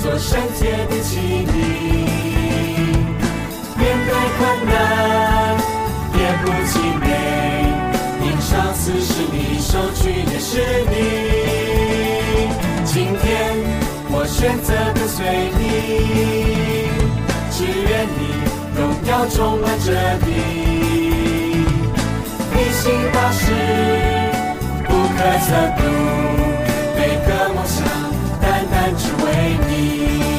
[0.00, 1.10] 做圣洁的器
[1.46, 1.50] 皿。
[3.78, 4.70] 面对困难
[6.14, 7.04] 也不气馁，
[8.20, 10.00] 年少此时你手举
[10.32, 10.50] 也是
[10.90, 10.92] 你。
[12.84, 13.22] 今天
[14.10, 15.18] 我选择跟随
[15.58, 15.60] 你，
[17.50, 18.20] 只愿你
[18.76, 19.86] 荣耀充满着
[20.20, 20.26] 地。
[22.54, 23.40] 内心发誓
[24.84, 25.48] 不可测
[25.78, 25.80] 度，
[28.94, 30.31] 只为你。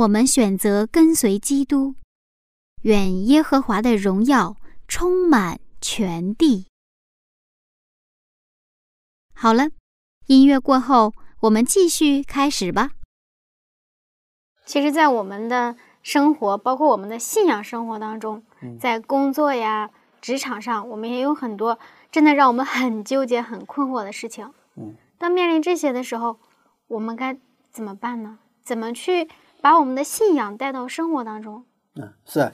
[0.00, 1.94] 我们选择跟随基督，
[2.84, 4.56] 愿耶和华的荣耀
[4.88, 6.68] 充满全地。
[9.34, 9.68] 好了，
[10.26, 12.92] 音乐过后，我们继续开始吧。
[14.64, 18.42] 其实，在我们的生活，包括我们的信仰生活当中，
[18.80, 19.90] 在工作呀、
[20.22, 21.78] 职场上，我们也有很多
[22.10, 24.50] 真的让我们很纠结、很困惑的事情。
[24.76, 26.38] 嗯，当面临这些的时候，
[26.86, 27.38] 我们该
[27.70, 28.38] 怎么办呢？
[28.62, 29.28] 怎么去
[29.60, 31.64] 把我们的信仰带到生活当中？
[31.94, 32.52] 嗯，是啊，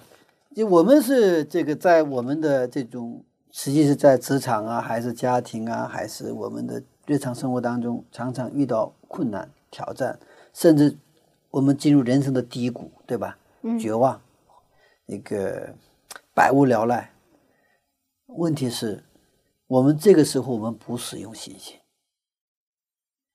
[0.54, 10.18] 就我们是这个在我们的这种，实际是在职场啊，还是家庭啊，还是我们的日常生活当中，常常遇到困难、挑战，
[10.52, 10.96] 甚至
[11.50, 13.38] 我们进入人生的低谷，对吧？
[13.62, 14.20] 嗯绝望，
[15.06, 15.74] 那个
[16.34, 17.12] 百无聊赖。
[18.26, 19.04] 问题是，
[19.66, 21.76] 我们这个时候我们不使用信心。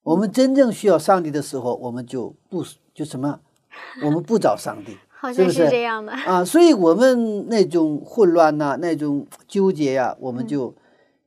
[0.03, 3.39] 我们真正需要上帝的时候，我们就不就什么，
[4.03, 4.97] 我们不找上帝。
[5.10, 6.12] 好像是这样的。
[6.12, 10.75] 啊，所以我们那种混乱呐、那种纠结呀、我们就，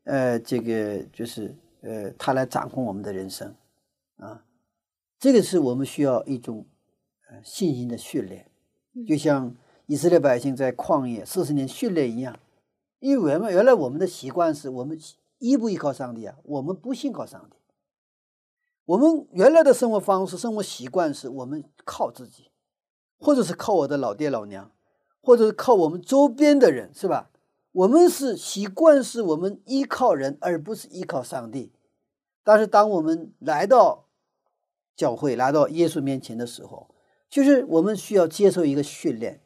[0.02, 3.54] 呃，这个就是呃，他来掌控我们的人生，
[4.16, 4.42] 啊，
[5.20, 6.66] 这个是我们需要一种
[7.30, 8.46] 呃信心的训练，
[9.06, 9.54] 就像
[9.86, 12.36] 以色列百姓在旷野四十年训练一样，
[12.98, 14.98] 因为原来原来我们的习惯是我们
[15.38, 17.56] 依不依靠上帝啊，我们不信靠上帝，
[18.86, 22.50] 我们原来的生活方式、生活习惯是我们靠自己。
[23.16, 24.70] 或者是靠我的老爹老娘，
[25.22, 27.30] 或者是靠我们周边的人，是吧？
[27.72, 31.72] 我们是习惯是我们依靠人，而不是依靠上帝。
[32.42, 34.08] 但是当我们来到
[34.94, 36.94] 教会，来到耶稣面前的时候，
[37.30, 39.40] 就是我们需要接受一个训练，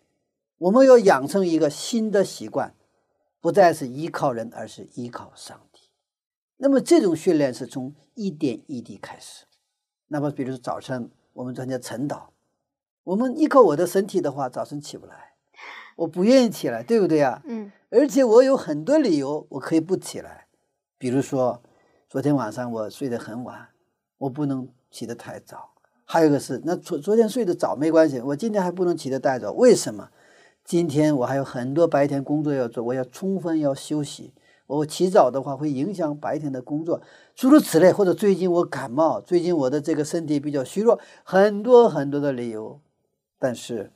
[0.56, 2.74] 我们要养成一个新的习惯，
[3.40, 5.67] 不再是依靠人，而是依靠上帝。
[6.58, 9.46] 那么这种训练是从一点一滴开始。
[10.08, 12.28] 那么，比如说早晨我们专家晨祷，
[13.04, 15.34] 我们依靠我的身体的话，早晨起不来，
[15.96, 17.42] 我不愿意起来，对不对啊？
[17.46, 20.46] 嗯而且我有很多理由，我可以不起来。
[20.98, 21.62] 比如说，
[22.06, 23.68] 昨天晚上我睡得很晚，
[24.18, 25.70] 我不能起得太早。
[26.04, 30.10] 还有一个是，那昨昨天睡得早没关系，我今天还不能起得太早，为什么？
[30.64, 34.34] 今天我还有很多白天工作要做，我要充分要休息。
[34.68, 37.00] 我起早的话会影响白天的工作，
[37.34, 37.90] 诸如此类。
[37.90, 42.80] 或者最近我感冒，最近我的这个身体比较虚弱，很多很多的理由。
[43.38, 43.90] 但是，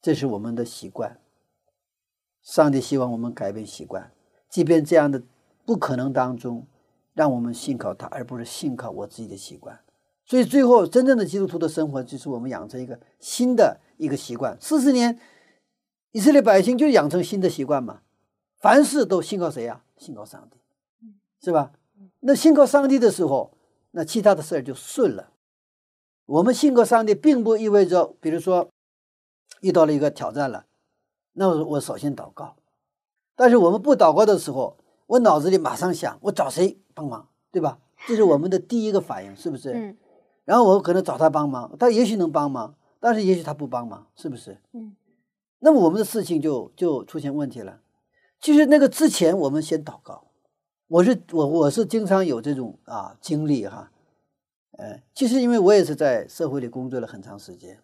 [0.00, 1.18] 这是我们的习惯。
[2.42, 4.12] 上帝希望我们改变习惯，
[4.48, 5.22] 即便这样的
[5.66, 6.66] 不可能当中，
[7.12, 9.80] 让我们信靠他，而不是信靠我自己的习惯。
[10.24, 14.56] 所以最后，真正的基督徒的生活，就是我们养成一个新的一个习惯。
[14.60, 15.18] 四十年，
[16.12, 18.02] 以色列百姓就养成新的习惯嘛，
[18.60, 20.58] 凡事都信靠谁呀、信靠上帝，
[21.42, 21.72] 是吧？
[22.20, 23.52] 那信靠上帝的时候，
[23.92, 25.30] 那其他的事儿就顺了。
[26.26, 28.68] 我们信靠上帝，并不意味着，比如说
[29.60, 30.66] 遇到了一个挑战了。
[31.32, 32.56] 那我我首先祷告，
[33.34, 37.78] 但是我们不祷告的时候，我脑子里马上想我找谁帮忙，对吧？
[38.06, 39.72] 这是我们的第一个反应，是不是？
[39.72, 39.96] 嗯
[40.44, 44.58] 然后我可能找他帮忙，他也许能帮忙，但是也许他不帮忙，是不是？
[44.72, 44.96] 嗯。
[45.60, 47.80] 那么我们的事情就就出现问题了。
[48.40, 50.24] 其实那个之前，我们先祷告。
[50.88, 53.92] 我是我我是经常有这种啊经历哈，
[54.72, 57.78] 呃，其实因为我也是在社会里工作了很长时间，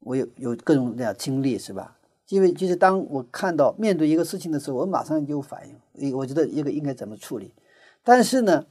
[0.00, 1.98] 我有有各种各样经历是吧？
[2.28, 7.54] 因为就是当我看到面对一个事情的时候，我马上就有反应，诶我觉得一个应该怎么处理。
[8.02, 8.66] 但是呢，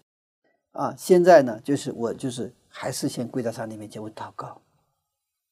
[0.72, 4.62] 啊，现在呢，就是我就是还是先跪在上帝面前，我祷告，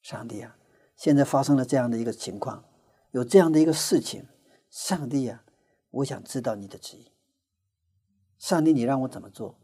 [0.01, 0.57] 上帝啊，
[0.97, 2.63] 现在发生了这样的一个情况，
[3.11, 4.25] 有这样的一个事情，
[4.69, 5.43] 上帝呀、
[5.91, 7.11] 我想知道你的旨意。
[8.37, 9.59] 上帝，你让我怎么做？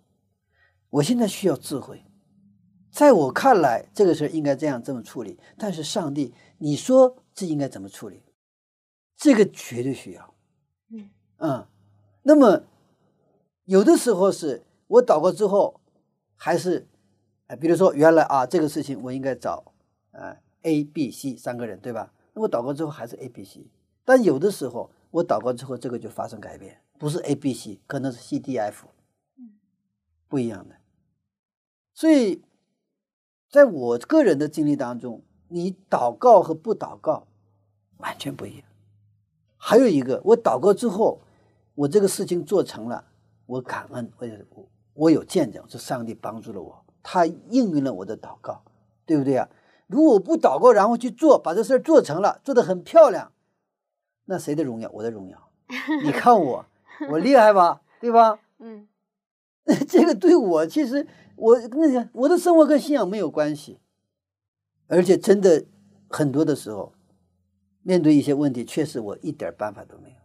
[0.90, 2.04] 我现在需要智慧。
[2.92, 5.40] 在我看来，这个事儿应该这样这么处理。
[5.58, 8.24] 但是上帝，你说这应该怎么处理？
[9.16, 10.34] 这个绝对需要。
[10.90, 11.68] 嗯嗯，
[12.24, 12.64] 那么
[13.66, 15.82] 有的时候是我祷告之后，
[16.36, 16.88] 还是，
[17.48, 19.74] 呃，比如说原来啊这个事情我应该找
[20.12, 22.14] 呃 A、B、C 三个人，对吧？
[22.34, 23.68] 那我祷告之后还是 A、B、C，
[24.06, 28.88] 但有的时候我祷告之后这个就发生改变，不是 A、B、C，可能是 C、D、F，
[30.30, 30.76] 不一样的。
[31.94, 32.44] 所以，
[33.50, 37.28] 在我个人的经历当中，你祷告和不祷告
[37.98, 38.64] 完全不一样。
[39.58, 41.22] 还有一个，我祷告之后，
[41.74, 43.06] 我这个事情做成了，
[43.46, 48.64] 我感恩，我有我我有见证，是上帝帮助了我，他应允了我的祷告，
[49.06, 49.50] 对不对啊？
[49.88, 53.32] 如果我不祷告，然后去做，把这事儿做成了，做得很漂亮，
[54.26, 54.90] 那谁的荣耀？
[54.94, 55.50] 我的荣耀。
[56.04, 56.66] 你看我，
[57.10, 57.82] 我厉害吧？
[58.00, 58.40] 对吧？
[58.60, 58.88] 嗯
[59.88, 63.80] 这个对我其实我那个我的生活跟信仰没有关系，
[64.88, 65.66] 而且真的
[66.08, 66.94] 很多的时候，
[67.82, 70.16] 面对一些问题，确实我一点办法都没有。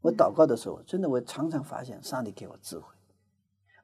[0.00, 2.92] 我祷告的时候，真的我常常发现上帝给我智慧，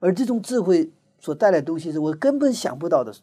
[0.00, 3.14] 而这种智慧所带来的东西是我根本想不到的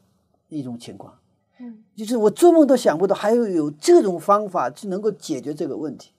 [0.48, 1.20] 一种情况，
[1.60, 6.14] 嗯就是我做梦都想不到还有有这种方法去能够解决这个问题，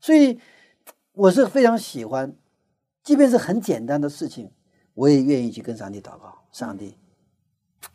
[0.00, 0.40] 所以
[1.12, 2.34] 我是非常喜欢，
[3.02, 4.50] 即便是很简单的事情，
[4.94, 6.38] 我也愿意去跟上帝祷告。
[6.50, 6.96] 上帝，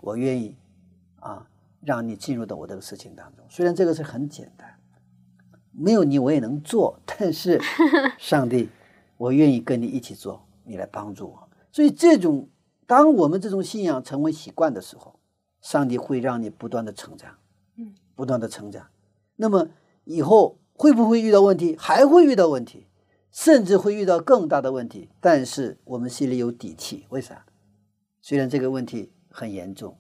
[0.02, 0.56] 我愿意
[1.20, 1.48] 啊，
[1.82, 3.44] 让你进入到我这个事情当中。
[3.50, 4.80] 虽然这个是很简单，
[5.72, 7.60] 没有你我也能做， 但是
[8.18, 8.70] 上帝，
[9.18, 11.50] 我愿意跟你一起做，你来帮助我。
[11.72, 12.48] 所以这种，
[12.86, 15.20] 当我们这种信仰成为习惯的时候，
[15.60, 17.36] 上帝会让你不断的成长，
[17.76, 18.88] 嗯，不断的成长。
[19.36, 19.68] 那么
[20.06, 21.76] 以后会不会遇到问题？
[21.78, 22.86] 还会遇到问题，
[23.32, 25.10] 甚至会遇到更大的问题。
[25.22, 27.46] 但是我们心里有底气，为啥？
[28.22, 29.98] 虽然这个问题很严重，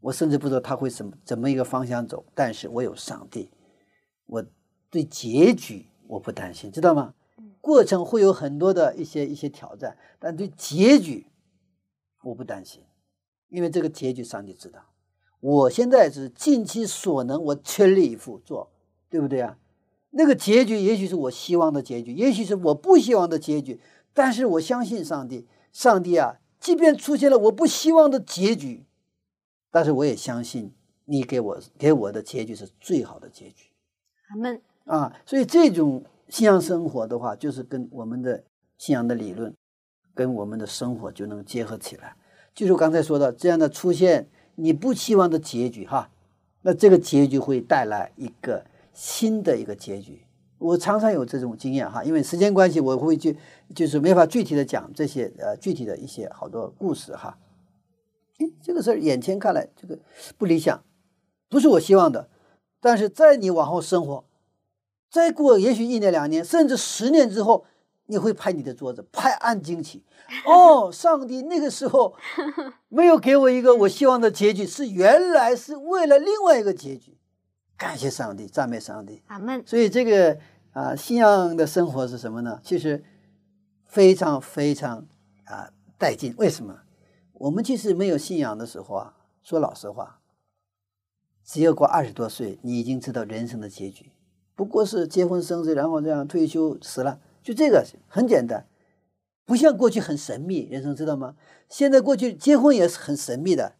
[0.00, 3.50] 我甚至不知道他会怎么怎么一个方向走，但是我有上帝，
[4.26, 4.44] 我
[4.88, 7.14] 对结局我不担心，知道吗？
[7.60, 11.26] 过程会有很多的一些一些挑战，但对结局
[12.22, 12.82] 我不担心，
[13.48, 14.80] 因为这个结局上帝知道。
[15.40, 18.70] 我现在是尽其所能，我全力以赴做，
[19.10, 19.58] 对不对啊？
[20.18, 23.80] 那个结局也许是我希望的结局，也许是我不希望的结局，
[24.12, 28.84] 但是我相信上帝，上帝啊，即便出现了我不希望的结局，
[29.70, 30.72] 但是我也相信
[31.04, 33.70] 你给我给我的结局是最好的结局。
[34.30, 34.60] 阿门。
[34.86, 38.42] 啊，所以这种信仰生活的话，就是跟我们的
[38.76, 39.54] 信仰的理论，
[40.14, 42.16] 跟我们的生活就能结合起来。
[42.54, 46.10] 就是我刚才说的，这样的出现你不希望的结局哈，
[46.62, 48.64] 那这个结局会带来一个
[48.98, 50.24] 新的一个结局。
[50.58, 53.38] 我常常有这种经验哈，因为时间关系，我会去
[53.72, 57.38] 就是没法具体的讲这些呃具体的一些好多故事哈。
[58.40, 59.96] 诶，这个事儿眼前看来这个
[60.36, 60.82] 不理想，
[61.48, 62.28] 不是我希望的，
[62.80, 64.24] 但是在你往后生活，
[65.08, 67.64] 再过也许一年两年，甚至十年之后，
[68.06, 70.02] 你会拍你的桌子，拍案惊奇。
[70.44, 72.16] 哦，上帝那个时候
[72.88, 77.16] 没有给我一个我希望的结局，是原来是为了另外一个结局。
[77.78, 79.22] 感谢上帝，赞美上帝。
[79.28, 79.62] 阿门。
[79.64, 80.38] 所以这个
[80.72, 82.60] 啊，信仰的生活是什么呢？
[82.64, 83.04] 其实
[83.86, 85.06] 非常非常
[85.44, 86.34] 啊带劲。
[86.36, 86.80] 为什么？
[87.34, 89.14] 我们其实没有信仰的时候啊，
[89.44, 90.20] 说老实话，
[91.44, 94.10] 只有过二十多岁，你已经知道人生的结局，
[94.56, 98.66] 不过是结婚生子，然后这样退休死了，就这个很简单，
[99.44, 100.68] 不像过去很神秘。
[100.68, 101.36] 人生知道吗？
[101.68, 103.76] 现在过去结婚也是很神秘的，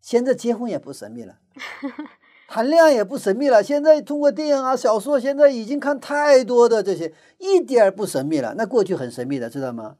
[0.00, 1.40] 现在结婚也不神秘了。
[2.54, 8.54] 谈恋爱也不神秘了，现在通过电影啊、小说，现在已经看太多的这些，一点不神秘了。
[8.54, 9.96] 那过去很神秘的，知道吗？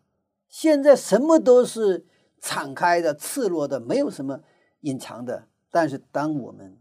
[0.48, 2.06] 现在什么都是
[2.40, 4.38] 敞开的、赤裸的，没有什么
[4.82, 5.48] 隐藏的。
[5.72, 6.78] 但是当我们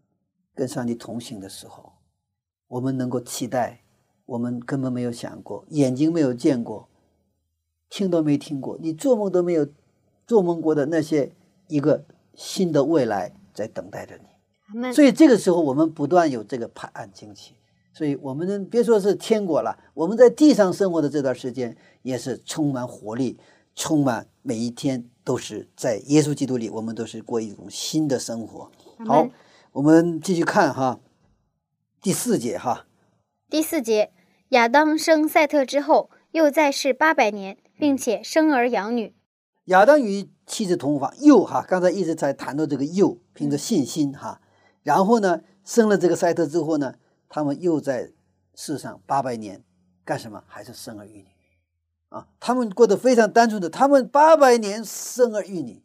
[0.53, 1.93] 跟上帝同行的时候，
[2.67, 3.81] 我们能够期待
[4.27, 6.87] 我们根本没有想过、眼睛没有见过、
[7.89, 9.67] 听都没听过、你做梦都没有
[10.27, 11.31] 做梦过的那些
[11.67, 12.05] 一个
[12.35, 14.32] 新的未来在等待着你。
[14.93, 17.53] 所以这个时候，我们不断有这个判案惊奇。
[17.95, 23.37] 所以，我们别说是天国了，我们在地上生活的这段时间，也是充满活力，
[23.75, 28.71] 充满每一天都是在耶稣基督里，我们都是过一种新的生活。
[29.05, 29.27] 好，
[29.73, 30.99] 我们继续看哈，
[32.01, 32.87] 第四节哈。
[33.47, 34.11] 第四节，
[34.49, 39.13] 亚当生赛特之后，又在世八百年，并且生儿养女。
[39.65, 44.41] 亚当与妻子同房，又哈，刚才一直在谈到这个又，凭着信心哈。
[44.83, 46.95] 然后呢，生了这个赛特之后呢，
[47.27, 48.11] 他们又在
[48.53, 49.63] 世上八百年，
[50.05, 50.43] 干什么？
[50.45, 51.27] 还是生儿育女，
[52.09, 55.81] 啊，他们过得非常单纯的，他们八百年生儿育女，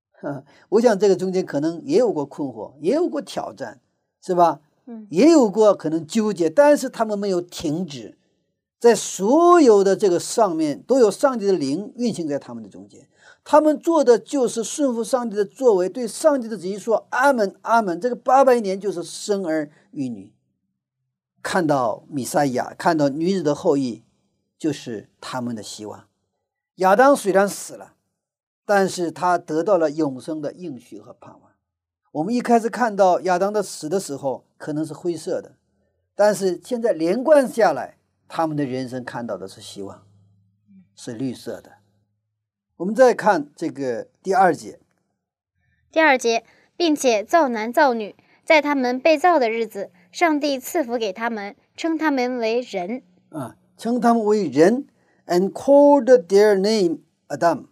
[0.70, 3.80] 我想这个中间可能也有过困惑，也有过挑战，
[4.20, 4.60] 是吧？
[4.86, 8.18] 嗯，也有过可能纠结，但是他们没有停止，
[8.80, 13.06] 在所有的这个上面都有上帝的灵运行在他们的中间。
[13.44, 18.00] 他们做的就是顺服上帝的作为，对上帝的旨意说阿门阿门。
[18.00, 20.32] 这个八百年就是生儿育女，
[21.42, 24.04] 看到米赛亚，看到女子的后裔，
[24.56, 26.08] 就是他们的希望。
[26.76, 27.94] 亚当虽然死了，
[28.64, 31.50] 但是他得到了永生的应许和盼望。
[32.12, 35.56] 我们一开始看到亚当的死的时候，可能是灰色的，
[36.14, 40.06] 但是现在连贯下来，他们的人生看到的是希望，
[40.94, 41.81] 是绿色的。
[42.82, 44.80] 我们再看这个第二节，
[45.92, 46.44] 第二节，
[46.76, 54.88] 并且造男造女，在他们被造的日子，上帝赐福给他们，称他们为人啊，称他们为人
[55.26, 57.66] ，and called their name Adam，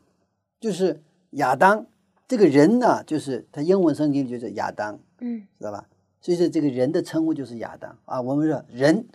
[0.60, 1.86] 就是亚当。
[2.28, 5.88] 这个人呢，就是他英文圣经就是亚当，嗯，知道吧？
[6.20, 8.20] 所以说这个人的称呼就是亚当啊。
[8.20, 9.08] 我们说人，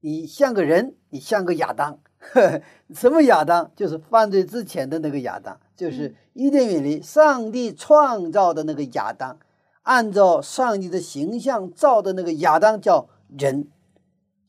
[0.00, 1.98] 你像个人，你像个亚当。
[2.94, 3.70] 什么亚当？
[3.74, 9.38] 就是犯罪之前的那个亚当，就是伊甸园里上帝创造的那个亚当，
[9.82, 13.08] 按照上帝的形象造的那个亚当叫
[13.38, 13.68] 人。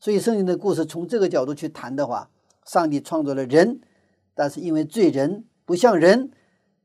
[0.00, 2.30] 所以圣经的故事从这个角度去谈的话，
[2.64, 3.80] 上帝创造了人，
[4.34, 6.30] 但是因为罪人不像人，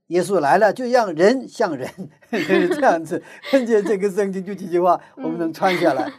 [0.08, 1.90] 耶稣来了就让人像人，
[2.32, 3.22] 就是这样子。
[3.52, 6.12] 根据这个圣经就几句话，我们能穿下来。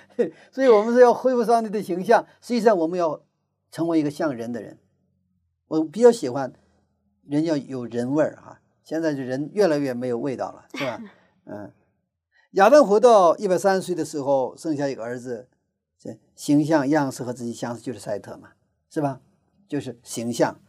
[0.52, 3.20] 所以我们是要恢复上帝的形象，实际上我们要。
[3.74, 4.78] 成为一个像人的人，
[5.66, 6.52] 我比较喜欢
[7.24, 8.60] 人要有人味儿哈。
[8.84, 11.02] 现在这人越来越没有味道了，是吧？
[11.46, 11.72] 嗯，
[12.52, 15.48] 亚当活到一百三十岁的时候，生下一个儿子，
[15.98, 18.50] 这形象样式和自己相似，就是赛特嘛，
[18.88, 19.20] 是吧？
[19.66, 20.60] 就是形象。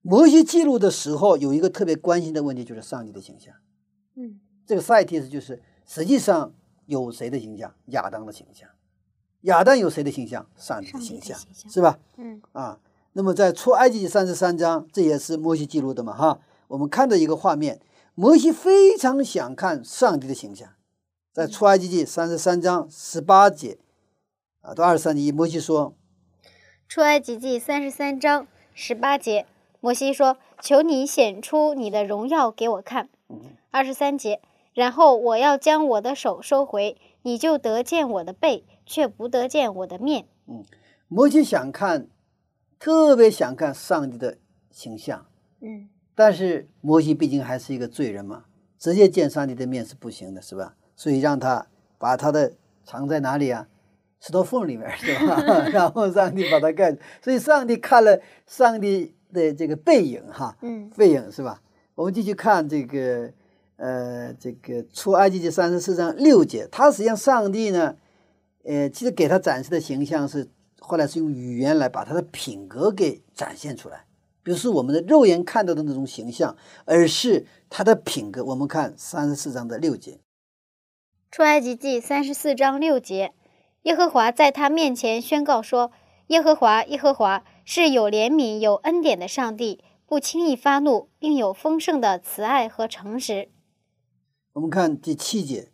[0.00, 3.52] 摩西记录的时候，有一个特别关心的问题，就是上帝的形象。
[4.14, 6.54] 嗯，这个赛提斯就是实际上
[6.86, 7.74] 有谁的形象？
[7.86, 8.70] 亚当的形象。
[9.42, 10.46] 亚当有谁的形象？
[10.56, 11.38] 上帝的形象，
[11.70, 11.98] 是吧？
[12.16, 12.80] 嗯啊，
[13.12, 16.40] 那么在出埃及记三十三章，这也是摩西记录的嘛，哈。
[16.66, 17.80] 我们看到一个画面，
[18.14, 20.68] 摩西非常想看上帝的形象，
[21.32, 23.78] 在出埃及记三十三章十八节
[24.60, 25.94] 啊到二十三节，摩西说
[26.88, 29.46] ：“出埃及记三十三章十八节，
[29.80, 33.08] 摩西说：‘求你显出你的荣耀给我看。’
[33.70, 34.40] 二十三节，
[34.74, 40.26] 然后我要将我的手收回，你就得见我的背。”却不得见我的面。
[40.46, 40.64] 嗯，
[41.08, 42.08] 摩西想看，
[42.78, 44.38] 特别想看上帝的
[44.70, 45.26] 形象。
[45.60, 48.46] 嗯，但是摩西毕竟还是一个罪人嘛，
[48.78, 50.74] 直接见上帝的面是不行的，是吧？
[50.96, 51.66] 所以让他
[51.98, 53.68] 把他的藏在哪里啊？
[54.20, 55.40] 石头缝里面，是吧？
[55.70, 61.62] 然后上帝把它盖住，所以上帝看了上帝的这个背影，哈，嗯背影是吧？
[61.94, 63.30] 我们继续看这个，
[63.76, 67.94] 呃，这个出埃及记三十四章六节，他实际上上帝呢，
[68.68, 74.04] 呃，其实给他展示的形象是后来是用语言来把他的品格给展现出来，
[74.42, 76.54] 不是我们的肉眼看到的那种形象，
[76.84, 78.44] 而是他的品格。
[78.44, 80.20] 我们看三十四章的六节，
[81.30, 83.32] 出埃及记三十四章六节，
[83.84, 85.90] 耶和华在他面前宣告说
[86.28, 93.48] ：“耶和华，耶和华是有怜悯、有恩典的上帝，不轻易发怒，并有丰盛的慈爱和诚实。
[94.52, 95.70] 我们看第七节，”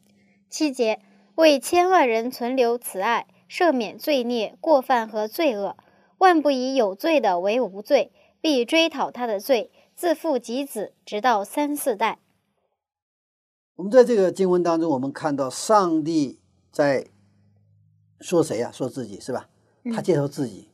[0.49, 1.01] 七节，
[1.37, 5.77] 为千万人存留慈爱，赦免罪孽、过犯和罪恶，
[6.19, 12.21] 万不以有罪的为无罪，必追讨他的罪，自父及子，直到三四代。
[13.75, 16.39] 我们在这个经文当中，我们看到上帝
[16.71, 17.09] 在
[18.21, 19.49] 说谁呀、说自己是吧？
[19.93, 20.69] 他介绍自己，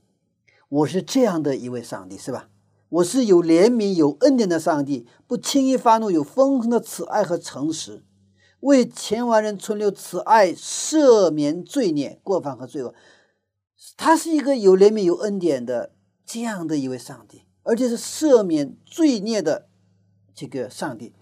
[0.69, 2.51] 我是这样的一位上帝是吧？
[2.91, 8.03] 我是有怜悯、有恩典的上帝，不轻易发怒，有丰盛的慈爱和诚实，
[8.61, 12.95] 为千万人存留慈爱，赦免罪孽、过犯和罪恶。
[13.97, 15.93] 他是一个有怜悯、有恩典的
[16.25, 19.69] 这样的一位上帝，而且是赦免罪孽的
[20.35, 21.15] 这个上帝。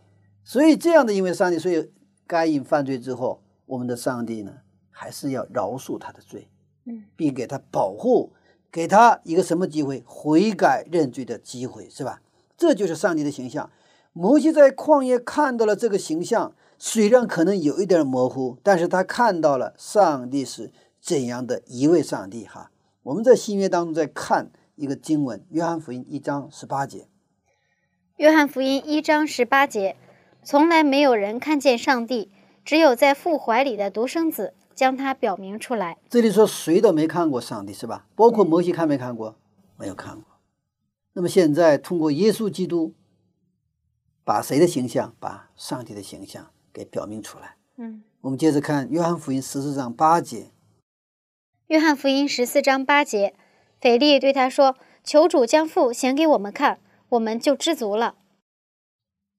[0.45, 1.93] 所以这样的一位上帝，所以
[2.27, 4.53] 该隐犯罪之后，我们的上帝呢，
[4.91, 6.51] 还是要饶恕他的罪，
[6.87, 8.33] 嗯，并给他保护，
[8.73, 10.03] 给他一个什么机会？
[10.07, 12.23] 悔改认罪的机会，是吧？
[12.57, 13.71] 这就是上帝的形象。
[14.13, 22.47] 摩西在旷野看到了这个形象，虽然可能有一点模糊，但是他看到了上帝是怎样的一位上帝。
[22.47, 22.71] 哈，
[23.03, 27.09] 我们在新约当中在看一个经文，《约翰福音》一章十八节。
[28.17, 29.97] 约翰福音一章十八节，
[30.43, 32.31] 从来没有人看见上帝，
[32.65, 35.99] 只有在父怀里的独生子将他表明出来。
[36.09, 38.07] 这里说谁都没看过上帝是吧？
[38.15, 39.37] 包括摩西看没看过？
[39.77, 40.25] 没有看过。
[41.13, 42.95] 那么现在通过耶稣基督，
[44.25, 45.15] 把谁的形象？
[45.19, 47.57] 把上帝的形象给表明出来。
[47.77, 50.53] 嗯，我们接着看约翰福音十四章八节，
[51.67, 53.35] 约翰福音十四章八节，
[53.81, 58.15] 腓力对他说：“求主将父显给我们看，我们就知足了。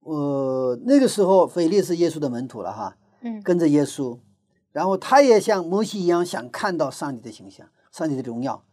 [0.01, 4.19] 呃，那个时候腓力是耶稣的门徒了哈，”嗯跟着耶稣，
[4.71, 8.65] 然后他也像摩西一样想看到上帝的形象、上帝的荣耀。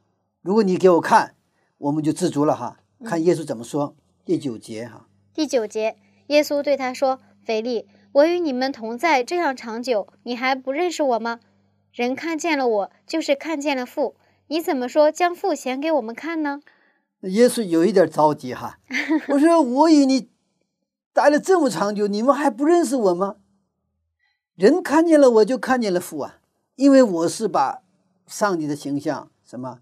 [0.42, 1.34] 如果你给我看，
[1.78, 2.80] 我们就知足了哈。
[3.04, 3.94] 看耶稣怎么说，
[4.24, 5.08] 第九节哈。
[5.34, 5.96] 第九节，
[6.28, 7.86] 耶稣对他说：“腓力，
[8.16, 11.40] 我与你们同在这样长久，你还不认识我吗？
[11.92, 14.16] 人看见了我，就是看见了父。
[14.46, 16.60] 你怎么说将父显给我们看呢？”
[17.20, 18.78] 耶稣有一点着急哈，
[19.28, 20.30] 我说 我与你
[21.12, 23.36] 待了这么长久，你们还不认识我吗？
[24.54, 26.38] 人看见了我就看见了父啊，
[26.76, 27.82] 因为我是把
[28.26, 29.80] 上帝的形象什么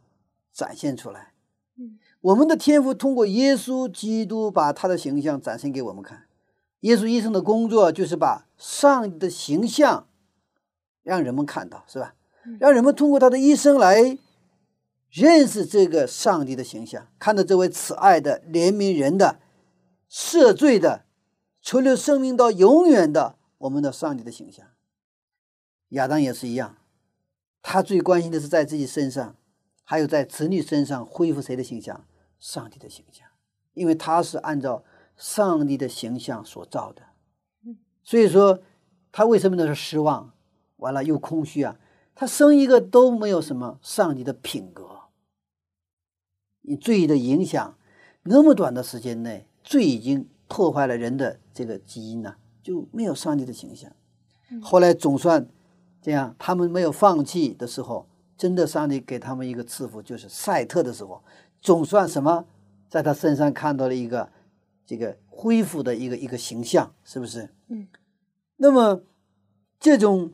[0.52, 1.34] 展现出来。
[1.78, 6.23] 嗯我们的天赋通过耶稣基督把他的形象展现给我们看。
[6.84, 10.06] 耶稣一生的工作就是把上帝的形象
[11.02, 12.14] 让人们看到，是吧？
[12.60, 14.18] 让人们通过他的一生来
[15.10, 19.40] 认识这个上帝的形象，看到这位慈爱的、怜悯人的、
[20.10, 21.06] 赦罪的、
[21.62, 24.66] 存留生命到永远的我们的上帝的形象。
[25.88, 26.76] 亚当也是一样，
[27.62, 29.36] 他最关心的是在自己身上，
[29.84, 32.04] 还有在子女身上恢复谁的形象？
[32.38, 33.26] 上帝的形象，
[33.72, 34.84] 因为他是按照
[35.16, 37.02] 上帝的形象所造的。
[38.02, 38.60] 所以说，
[39.10, 40.32] 他为什么那是失望？
[40.76, 41.78] 完了又空虚啊！
[42.14, 45.04] 他生一个都没有什么上帝的品格。
[46.62, 47.78] 你罪的影响，
[48.24, 53.90] 那么短的时间内，罪已经破坏了人的这个基因呢、就没有上帝的形象。
[54.60, 55.48] 后来总算
[56.02, 58.06] 这样，他们没有放弃的时候，
[58.36, 61.22] 真的上帝给他们一个赐福，就是赛特的时候，
[61.62, 62.46] 总算什么，
[62.88, 64.30] 在他身上看到了一个
[64.86, 67.50] 这个恢复的一个一个形象，是不是？
[67.68, 67.88] 嗯。
[68.56, 69.02] 那么
[69.80, 70.32] 这种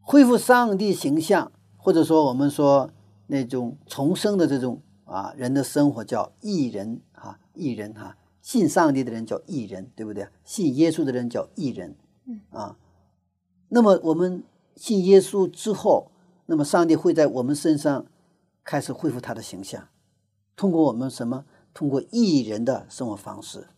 [0.00, 2.90] 恢复上帝形象，或者说我们说
[3.28, 10.28] 那种重生的这种啊人的生活叫义人哈，义人哈，信上帝的人叫义人，对不对？
[10.44, 11.96] 信耶稣的人叫义人，
[12.26, 12.76] 嗯啊。
[13.68, 14.44] 那么我们
[14.76, 16.12] 信耶稣之后，
[16.46, 18.06] 那么上帝会在我们身上
[18.62, 19.88] 开始恢复他的形象，
[20.54, 21.46] 通过我们什么？
[21.76, 23.68] 通过艺人的生活方式。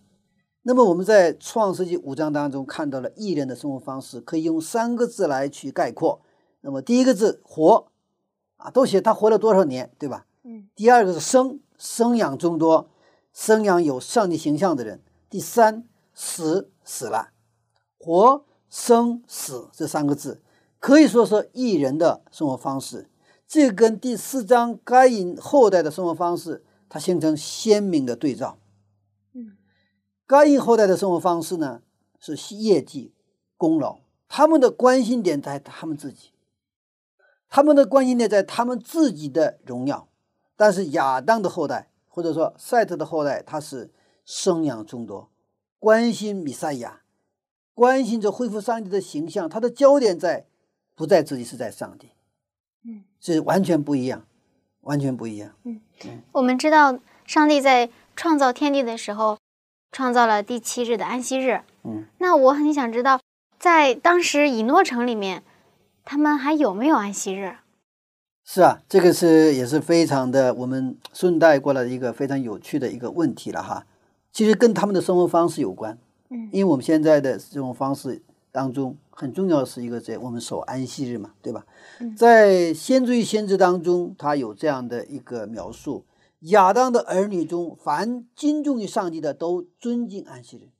[0.63, 6.21] 那么我们在创世纪五章当中看到了艺人的生活方式，可以用三个字来去概括。
[6.61, 7.89] 那么第一个字活，
[8.57, 10.27] 啊，都写他活了多少年，对吧？
[10.45, 10.69] 嗯。
[10.77, 12.89] 第二个是生，生养众多，
[13.33, 15.03] 生养有上帝形象的人。
[15.29, 15.85] 第三
[16.15, 17.31] 死，死了，
[17.99, 20.41] 活生死这三个字，
[20.79, 23.09] 可以说是艺人的生活方式。
[23.49, 28.59] 这跟第四章该隐后代的生活方式，它形成鲜明的对照。
[29.33, 29.57] 嗯，
[30.27, 31.83] 该隐后代的生活方式呢，
[32.19, 33.13] 是业绩、
[33.57, 36.33] 功劳，他们的关心点在他们自己，
[37.49, 40.09] 他们的关心点在他们自己的荣耀。
[40.57, 43.93] 但是亚当的后代，或者说赛特的后代，他是
[44.25, 45.31] 生养众多，
[45.79, 47.03] 关心弥赛亚，
[47.75, 50.47] 关心着恢复上帝的形象，他的焦点在
[50.97, 52.11] 不在自己，是在上帝。
[52.83, 54.27] 嗯，是完全不一样，
[54.81, 55.55] 完全不一样。
[56.33, 59.39] 我们知道，上帝在创造天地的时候，
[59.93, 61.63] 创造了第七日的安息日。
[61.85, 63.21] 嗯，那我很想知道，
[63.59, 65.43] 在当时以诺城里面，
[66.05, 67.57] 他们还有没有安息日？
[68.45, 73.85] 是啊，这个是也是非常的，我们顺带过来的一个非常有趣的一个问题了哈。
[74.33, 75.99] 其实跟他们的生活方式有关。
[76.31, 81.67] 嗯因为我们现在的这种方式当中，很重要的是一个在我们守安息日嘛，对吧？
[82.01, 86.05] 嗯在先知与先知当中，他有这样的一个描述：
[86.41, 90.71] 亚当的儿女中，凡敬重于上帝的，都尊敬安息日。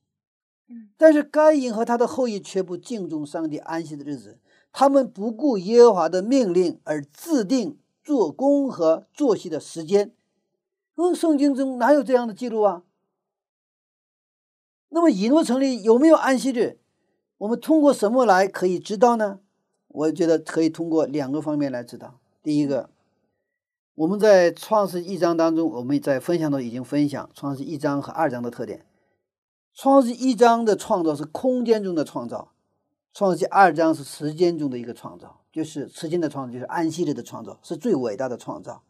[0.69, 4.39] 嗯，但是该隐和他的后裔却不敬重上帝安息的日子，
[4.73, 10.13] 他们不顾耶和华的命令而制定做工和作息的时间。
[10.97, 12.83] 嗯，圣经中哪有这样的记录啊？
[14.91, 16.79] 那么以诺城里有没有安息日？
[17.39, 19.41] 我们通过什么来可以知道呢？
[19.89, 22.19] 我觉得可以通过两个方面来知道。
[22.43, 22.91] 第一个，
[23.95, 28.85] 我们在创世一章当中，我们在分享中已经分享创世一章和二章的特点。
[29.73, 32.53] 创世一章的创造是空间中的创造，
[33.15, 38.83] 创世二章是时间中的一个创造，就是时间的创造，就是安息日的创造，是最伟大的创造。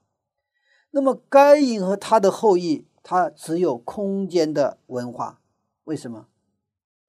[0.90, 5.40] 那么该隐和他的后裔，他只有空间的文化，
[5.84, 6.26] 为什么？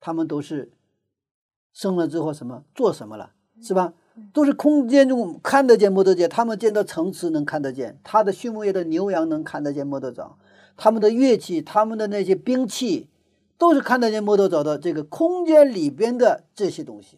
[0.02, 0.74] 他们都是
[1.74, 3.93] 生了之后什么做什么了，是吧？
[4.34, 10.38] 都是空间中看得见摸得见，他们见到城池能看得见，他的畜牧业的牛羊能看得见摸得着，
[10.76, 13.07] 他们的乐器，他们的那些兵器，
[13.57, 17.17] 都是看得见摸得着的这个空间里边的这些东西。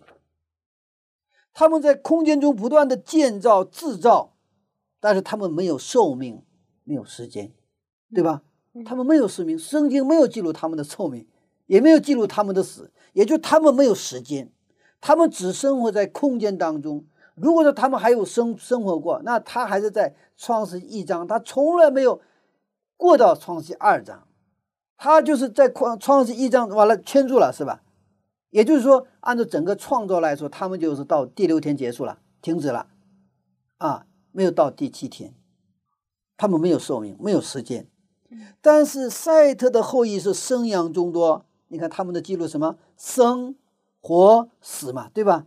[1.54, 4.36] 他们在空间中不断的建造制造，
[5.00, 6.44] 但是他们没有寿命，
[6.84, 7.52] 没有时间，
[8.14, 8.44] 对吧？
[8.86, 11.28] 他们没有寿命，圣经没有记录他们的寿命，
[11.72, 14.52] 也没有记录他们的死，也就他们没有时间。
[15.00, 17.06] 他们只生活在空间当中。
[17.34, 22.20] 如果说他们还有生生活过，那他还是在创世一章，他从来没有
[22.98, 24.28] 过到创世二章，
[24.98, 27.82] 他就是在创创世一章完了圈住了，是吧？
[28.50, 32.88] 也就是说，按照整个创造来说，他们就是到第六天结束了，停止了，
[33.78, 35.34] 啊，没有到第七天，
[36.36, 37.88] 他们没有寿命，没有时间。
[38.62, 43.56] 但是赛特的后裔是生养众多，你看他们的记录什么生。
[44.04, 45.46] 活死嘛，对吧？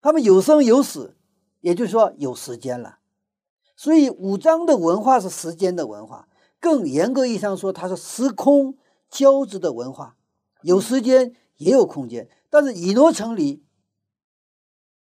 [0.00, 1.18] 他们有生有死，
[1.60, 3.00] 也就是说有时间了。
[3.76, 8.78] 所以五章的文化是时间的文化，更严格意义上说，它是时空
[9.10, 10.16] 交织的文化，
[10.62, 12.30] 有时间也有空间。
[12.48, 13.62] 但是以诺城里，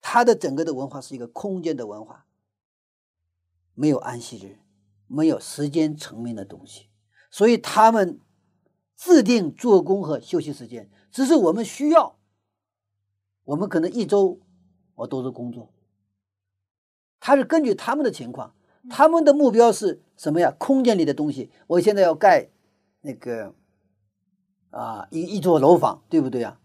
[0.00, 2.24] 它的整个的文化是一个空间的文化，
[3.74, 4.58] 没有安息日，
[5.06, 6.88] 没有时间层面的东西，
[7.30, 8.18] 所以他们
[8.96, 10.88] 制定做工和休息时间。
[11.12, 12.16] 只是我们需要，
[13.44, 14.40] 我们可能一周
[14.96, 15.70] 我都是工作。
[17.20, 18.54] 他是根据他们的情况，
[18.88, 20.54] 他们的目标是什么呀？
[20.58, 22.50] 空间里的东西，我现在要盖
[23.00, 23.54] 那个
[24.70, 26.60] 啊一一座楼房，对不对啊？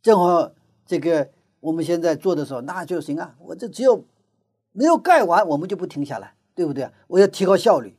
[0.00, 0.52] 正好
[0.86, 3.36] 这个我们现在做的时候，那就行啊。
[3.40, 4.04] 我这只有
[4.72, 6.92] 没有盖完，我们就不停下来，对不对啊？
[7.08, 7.97] 我要提高效率。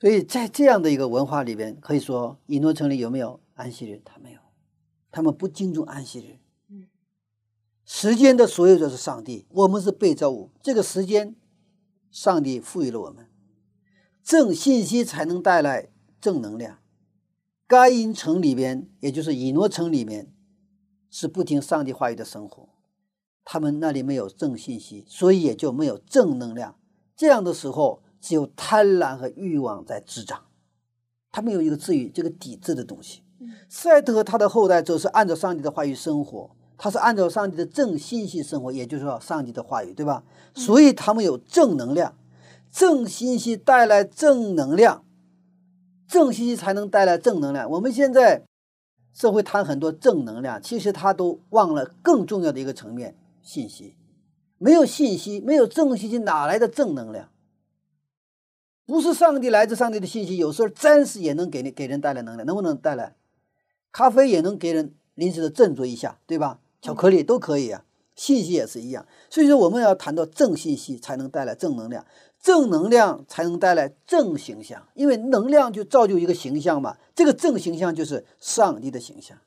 [0.00, 4.00] 所以在这样的一个文化里边，可以说以诺城里有没有安息日？
[4.04, 4.40] 他没有。
[5.12, 6.38] 他们不敬重安息日，
[6.68, 6.86] 嗯，
[7.84, 10.50] 时间的所有者是上帝，我们是被造物。
[10.62, 11.34] 这个时间，
[12.12, 13.28] 上帝赋予了我们，
[14.22, 15.90] 正信息才能带来
[16.20, 16.78] 正能量。
[17.66, 20.32] 该因城里边，也就是以诺城里面，
[21.10, 22.68] 是不听上帝话语的生活，
[23.44, 26.78] 他们那里没有正信息，所以也就没有正能量。
[27.16, 30.42] 这样的时候，只有贪婪和欲望在滋长，
[31.32, 33.22] 他没有一个治愈这个抵制的东西。
[33.68, 40.22] 赛特和他的后代则是按照上帝的话语生活，他是按照上帝的正信息生活，也就是说上帝的话语，对吧？
[40.54, 42.14] 所以他们有正能量，
[42.70, 45.04] 正信息带来正能量，
[46.06, 47.70] 正信息才能带来正能量。
[47.70, 48.42] 我们现在
[49.14, 53.96] 社会谈很多正能量，其实他都忘了更重要的一个层面——信息。
[54.58, 57.30] 没有信息，没有正信息，哪来的正能量？
[58.90, 63.14] 不是上帝来自上帝的信息，有时候暂时也能给你给人带来能量，能不能带来？
[63.92, 66.58] 咖啡也能给人临时的振作一下，对吧？
[66.82, 67.84] 巧克力都可以啊。
[68.16, 69.06] 信息也是一样。
[69.30, 72.04] 所以说，我们要谈到正信息，才能带来正能量，
[72.42, 76.96] 正能量才能带来正形象，因为能量就造就一个形象嘛。
[77.14, 79.38] 这个正形象就是上帝的形象。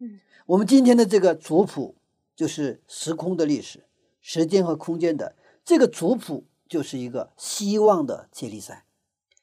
[0.00, 1.94] 嗯，我们今天的这个族谱
[2.36, 3.84] 就是时空的历史，
[4.20, 5.34] 时间和空间的
[5.64, 8.86] 这个族谱就是一个希望的接力赛，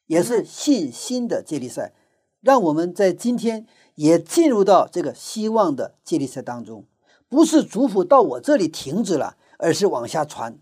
[0.07, 1.93] 也是信心的接力赛。
[2.41, 6.87] 让我们在今天也进入到这个希望的接力赛当中，
[7.27, 10.57] 不是族谱到我这里停止了，而是往下传。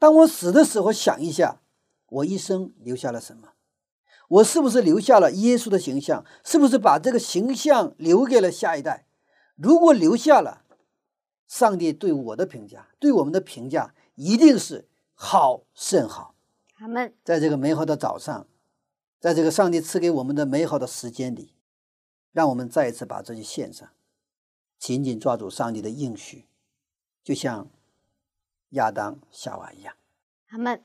[0.00, 1.60] 当我死的时候，想一下，
[2.08, 3.50] 我一生留下了什么？
[4.28, 6.24] 我是不是留下了耶稣的形象？
[6.44, 9.06] 是不是把这个形象留给了下一代？
[9.54, 10.64] 如果留下了，
[11.46, 14.88] 上帝对我的评价，对我们的评价一定是
[15.20, 16.34] 好甚好。
[16.78, 17.12] 阿门。
[17.24, 18.46] 在这个美好的早上。
[19.20, 21.52] 在这个上帝赐给我们的美好的时间里，
[22.30, 23.88] 让我们再一次把这些献上，
[24.78, 26.46] 紧紧抓住上帝的应许，
[27.24, 27.66] 就像
[28.70, 29.96] 亚当夏娃一样。
[30.50, 30.80] 阿门。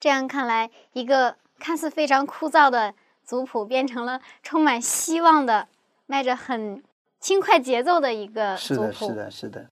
[0.00, 5.68] 这样看来，一个看似非常枯燥的族谱，变成了充满希望的、
[6.06, 6.82] 迈着很
[7.20, 8.92] 轻快节奏的一个族谱。
[8.92, 9.70] 是的，是的，是的。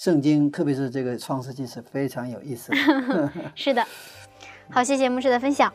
[0.00, 3.30] 圣经，特别是这个创世纪，是非常有意思的。
[3.54, 3.86] 是的。
[4.70, 5.70] 好，谢谢牧师的分享。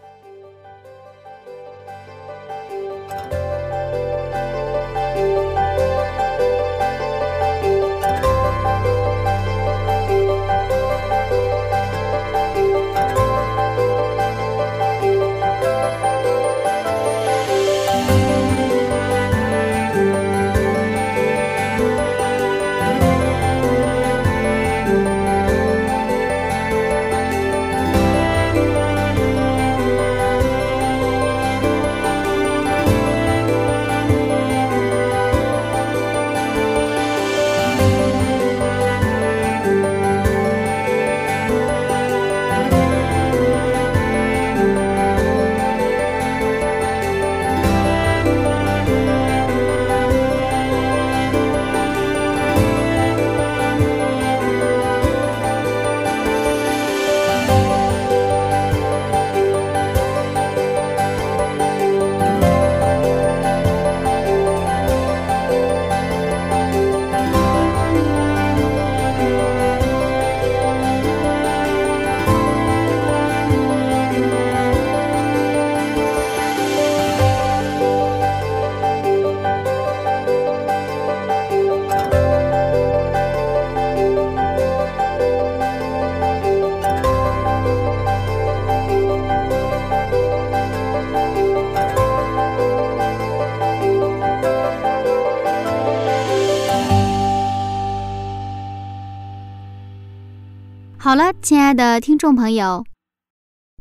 [101.76, 102.86] 的听众朋友，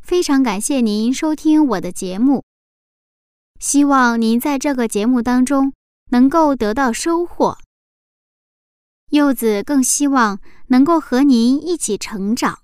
[0.02, 2.42] 非常感谢您收听我的节目。
[3.60, 5.72] 希望您在这个节目当中
[6.10, 7.58] 能够得到收获。
[9.10, 12.60] 柚子更希望能够和您一起成长。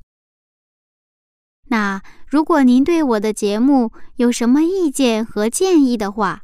[1.69, 6.43] 那如果您对我的节目有什么意见和建议的话，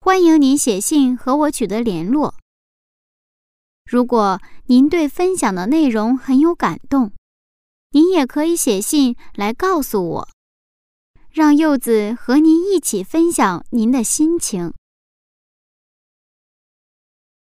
[0.00, 2.34] 欢迎您写信和我取得联络。
[3.86, 7.12] 如果您对分享的内容很有感动，
[7.92, 10.28] 您也可以写信来告诉我，
[11.30, 14.72] 让柚子和您一起分享您的心情。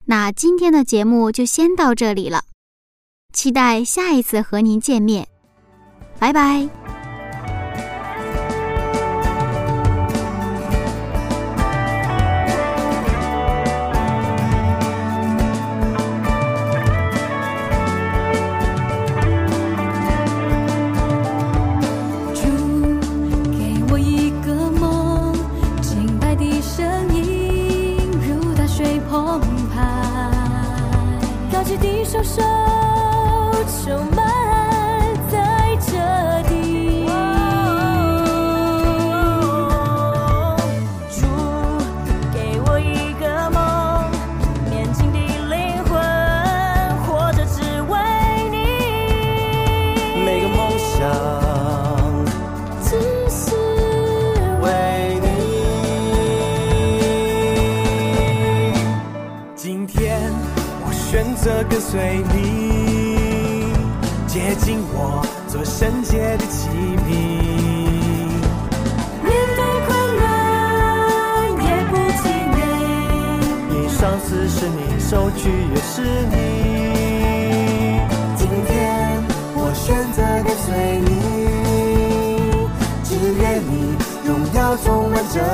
[0.07, 2.45] 那今天的节目就先到这里了，
[3.33, 5.27] 期待下一次和您见面，
[6.19, 6.84] 拜拜。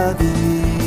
[0.01, 0.80] David.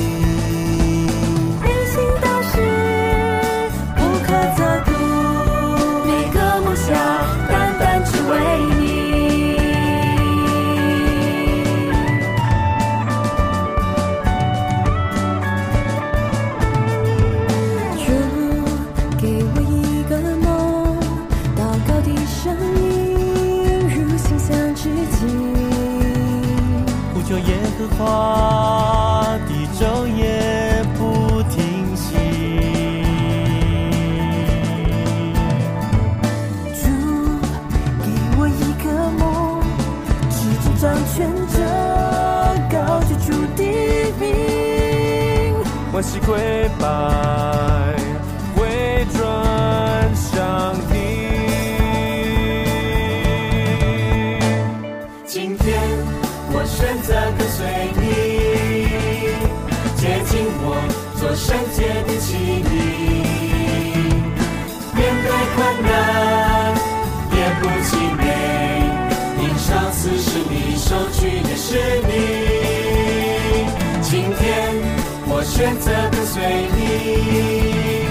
[75.55, 76.41] 选择跟随
[76.75, 78.07] 你，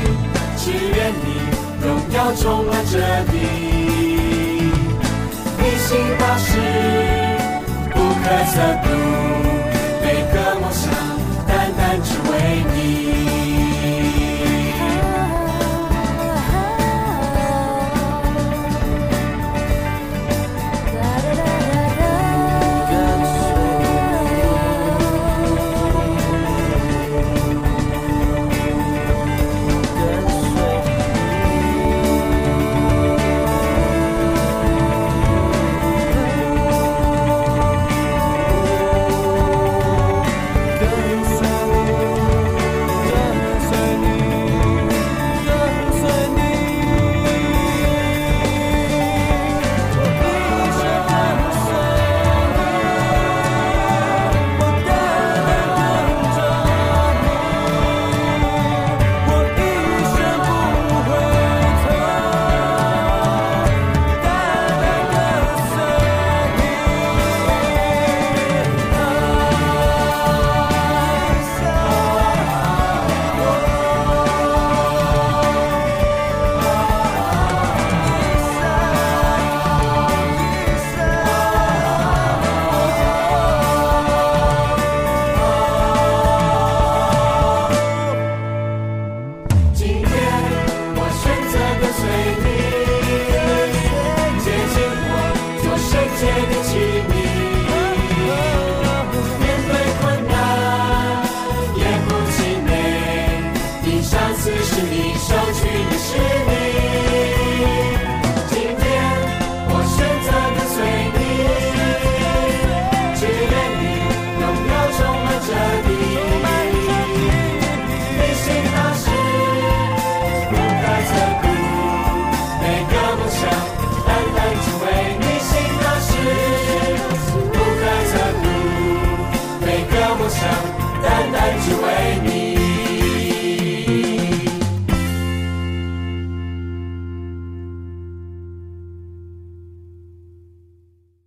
[0.57, 1.27] 只愿你
[1.85, 2.99] 荣耀充满这
[3.33, 3.35] 地。
[5.59, 6.51] 你心大事
[7.91, 8.87] 不可测度。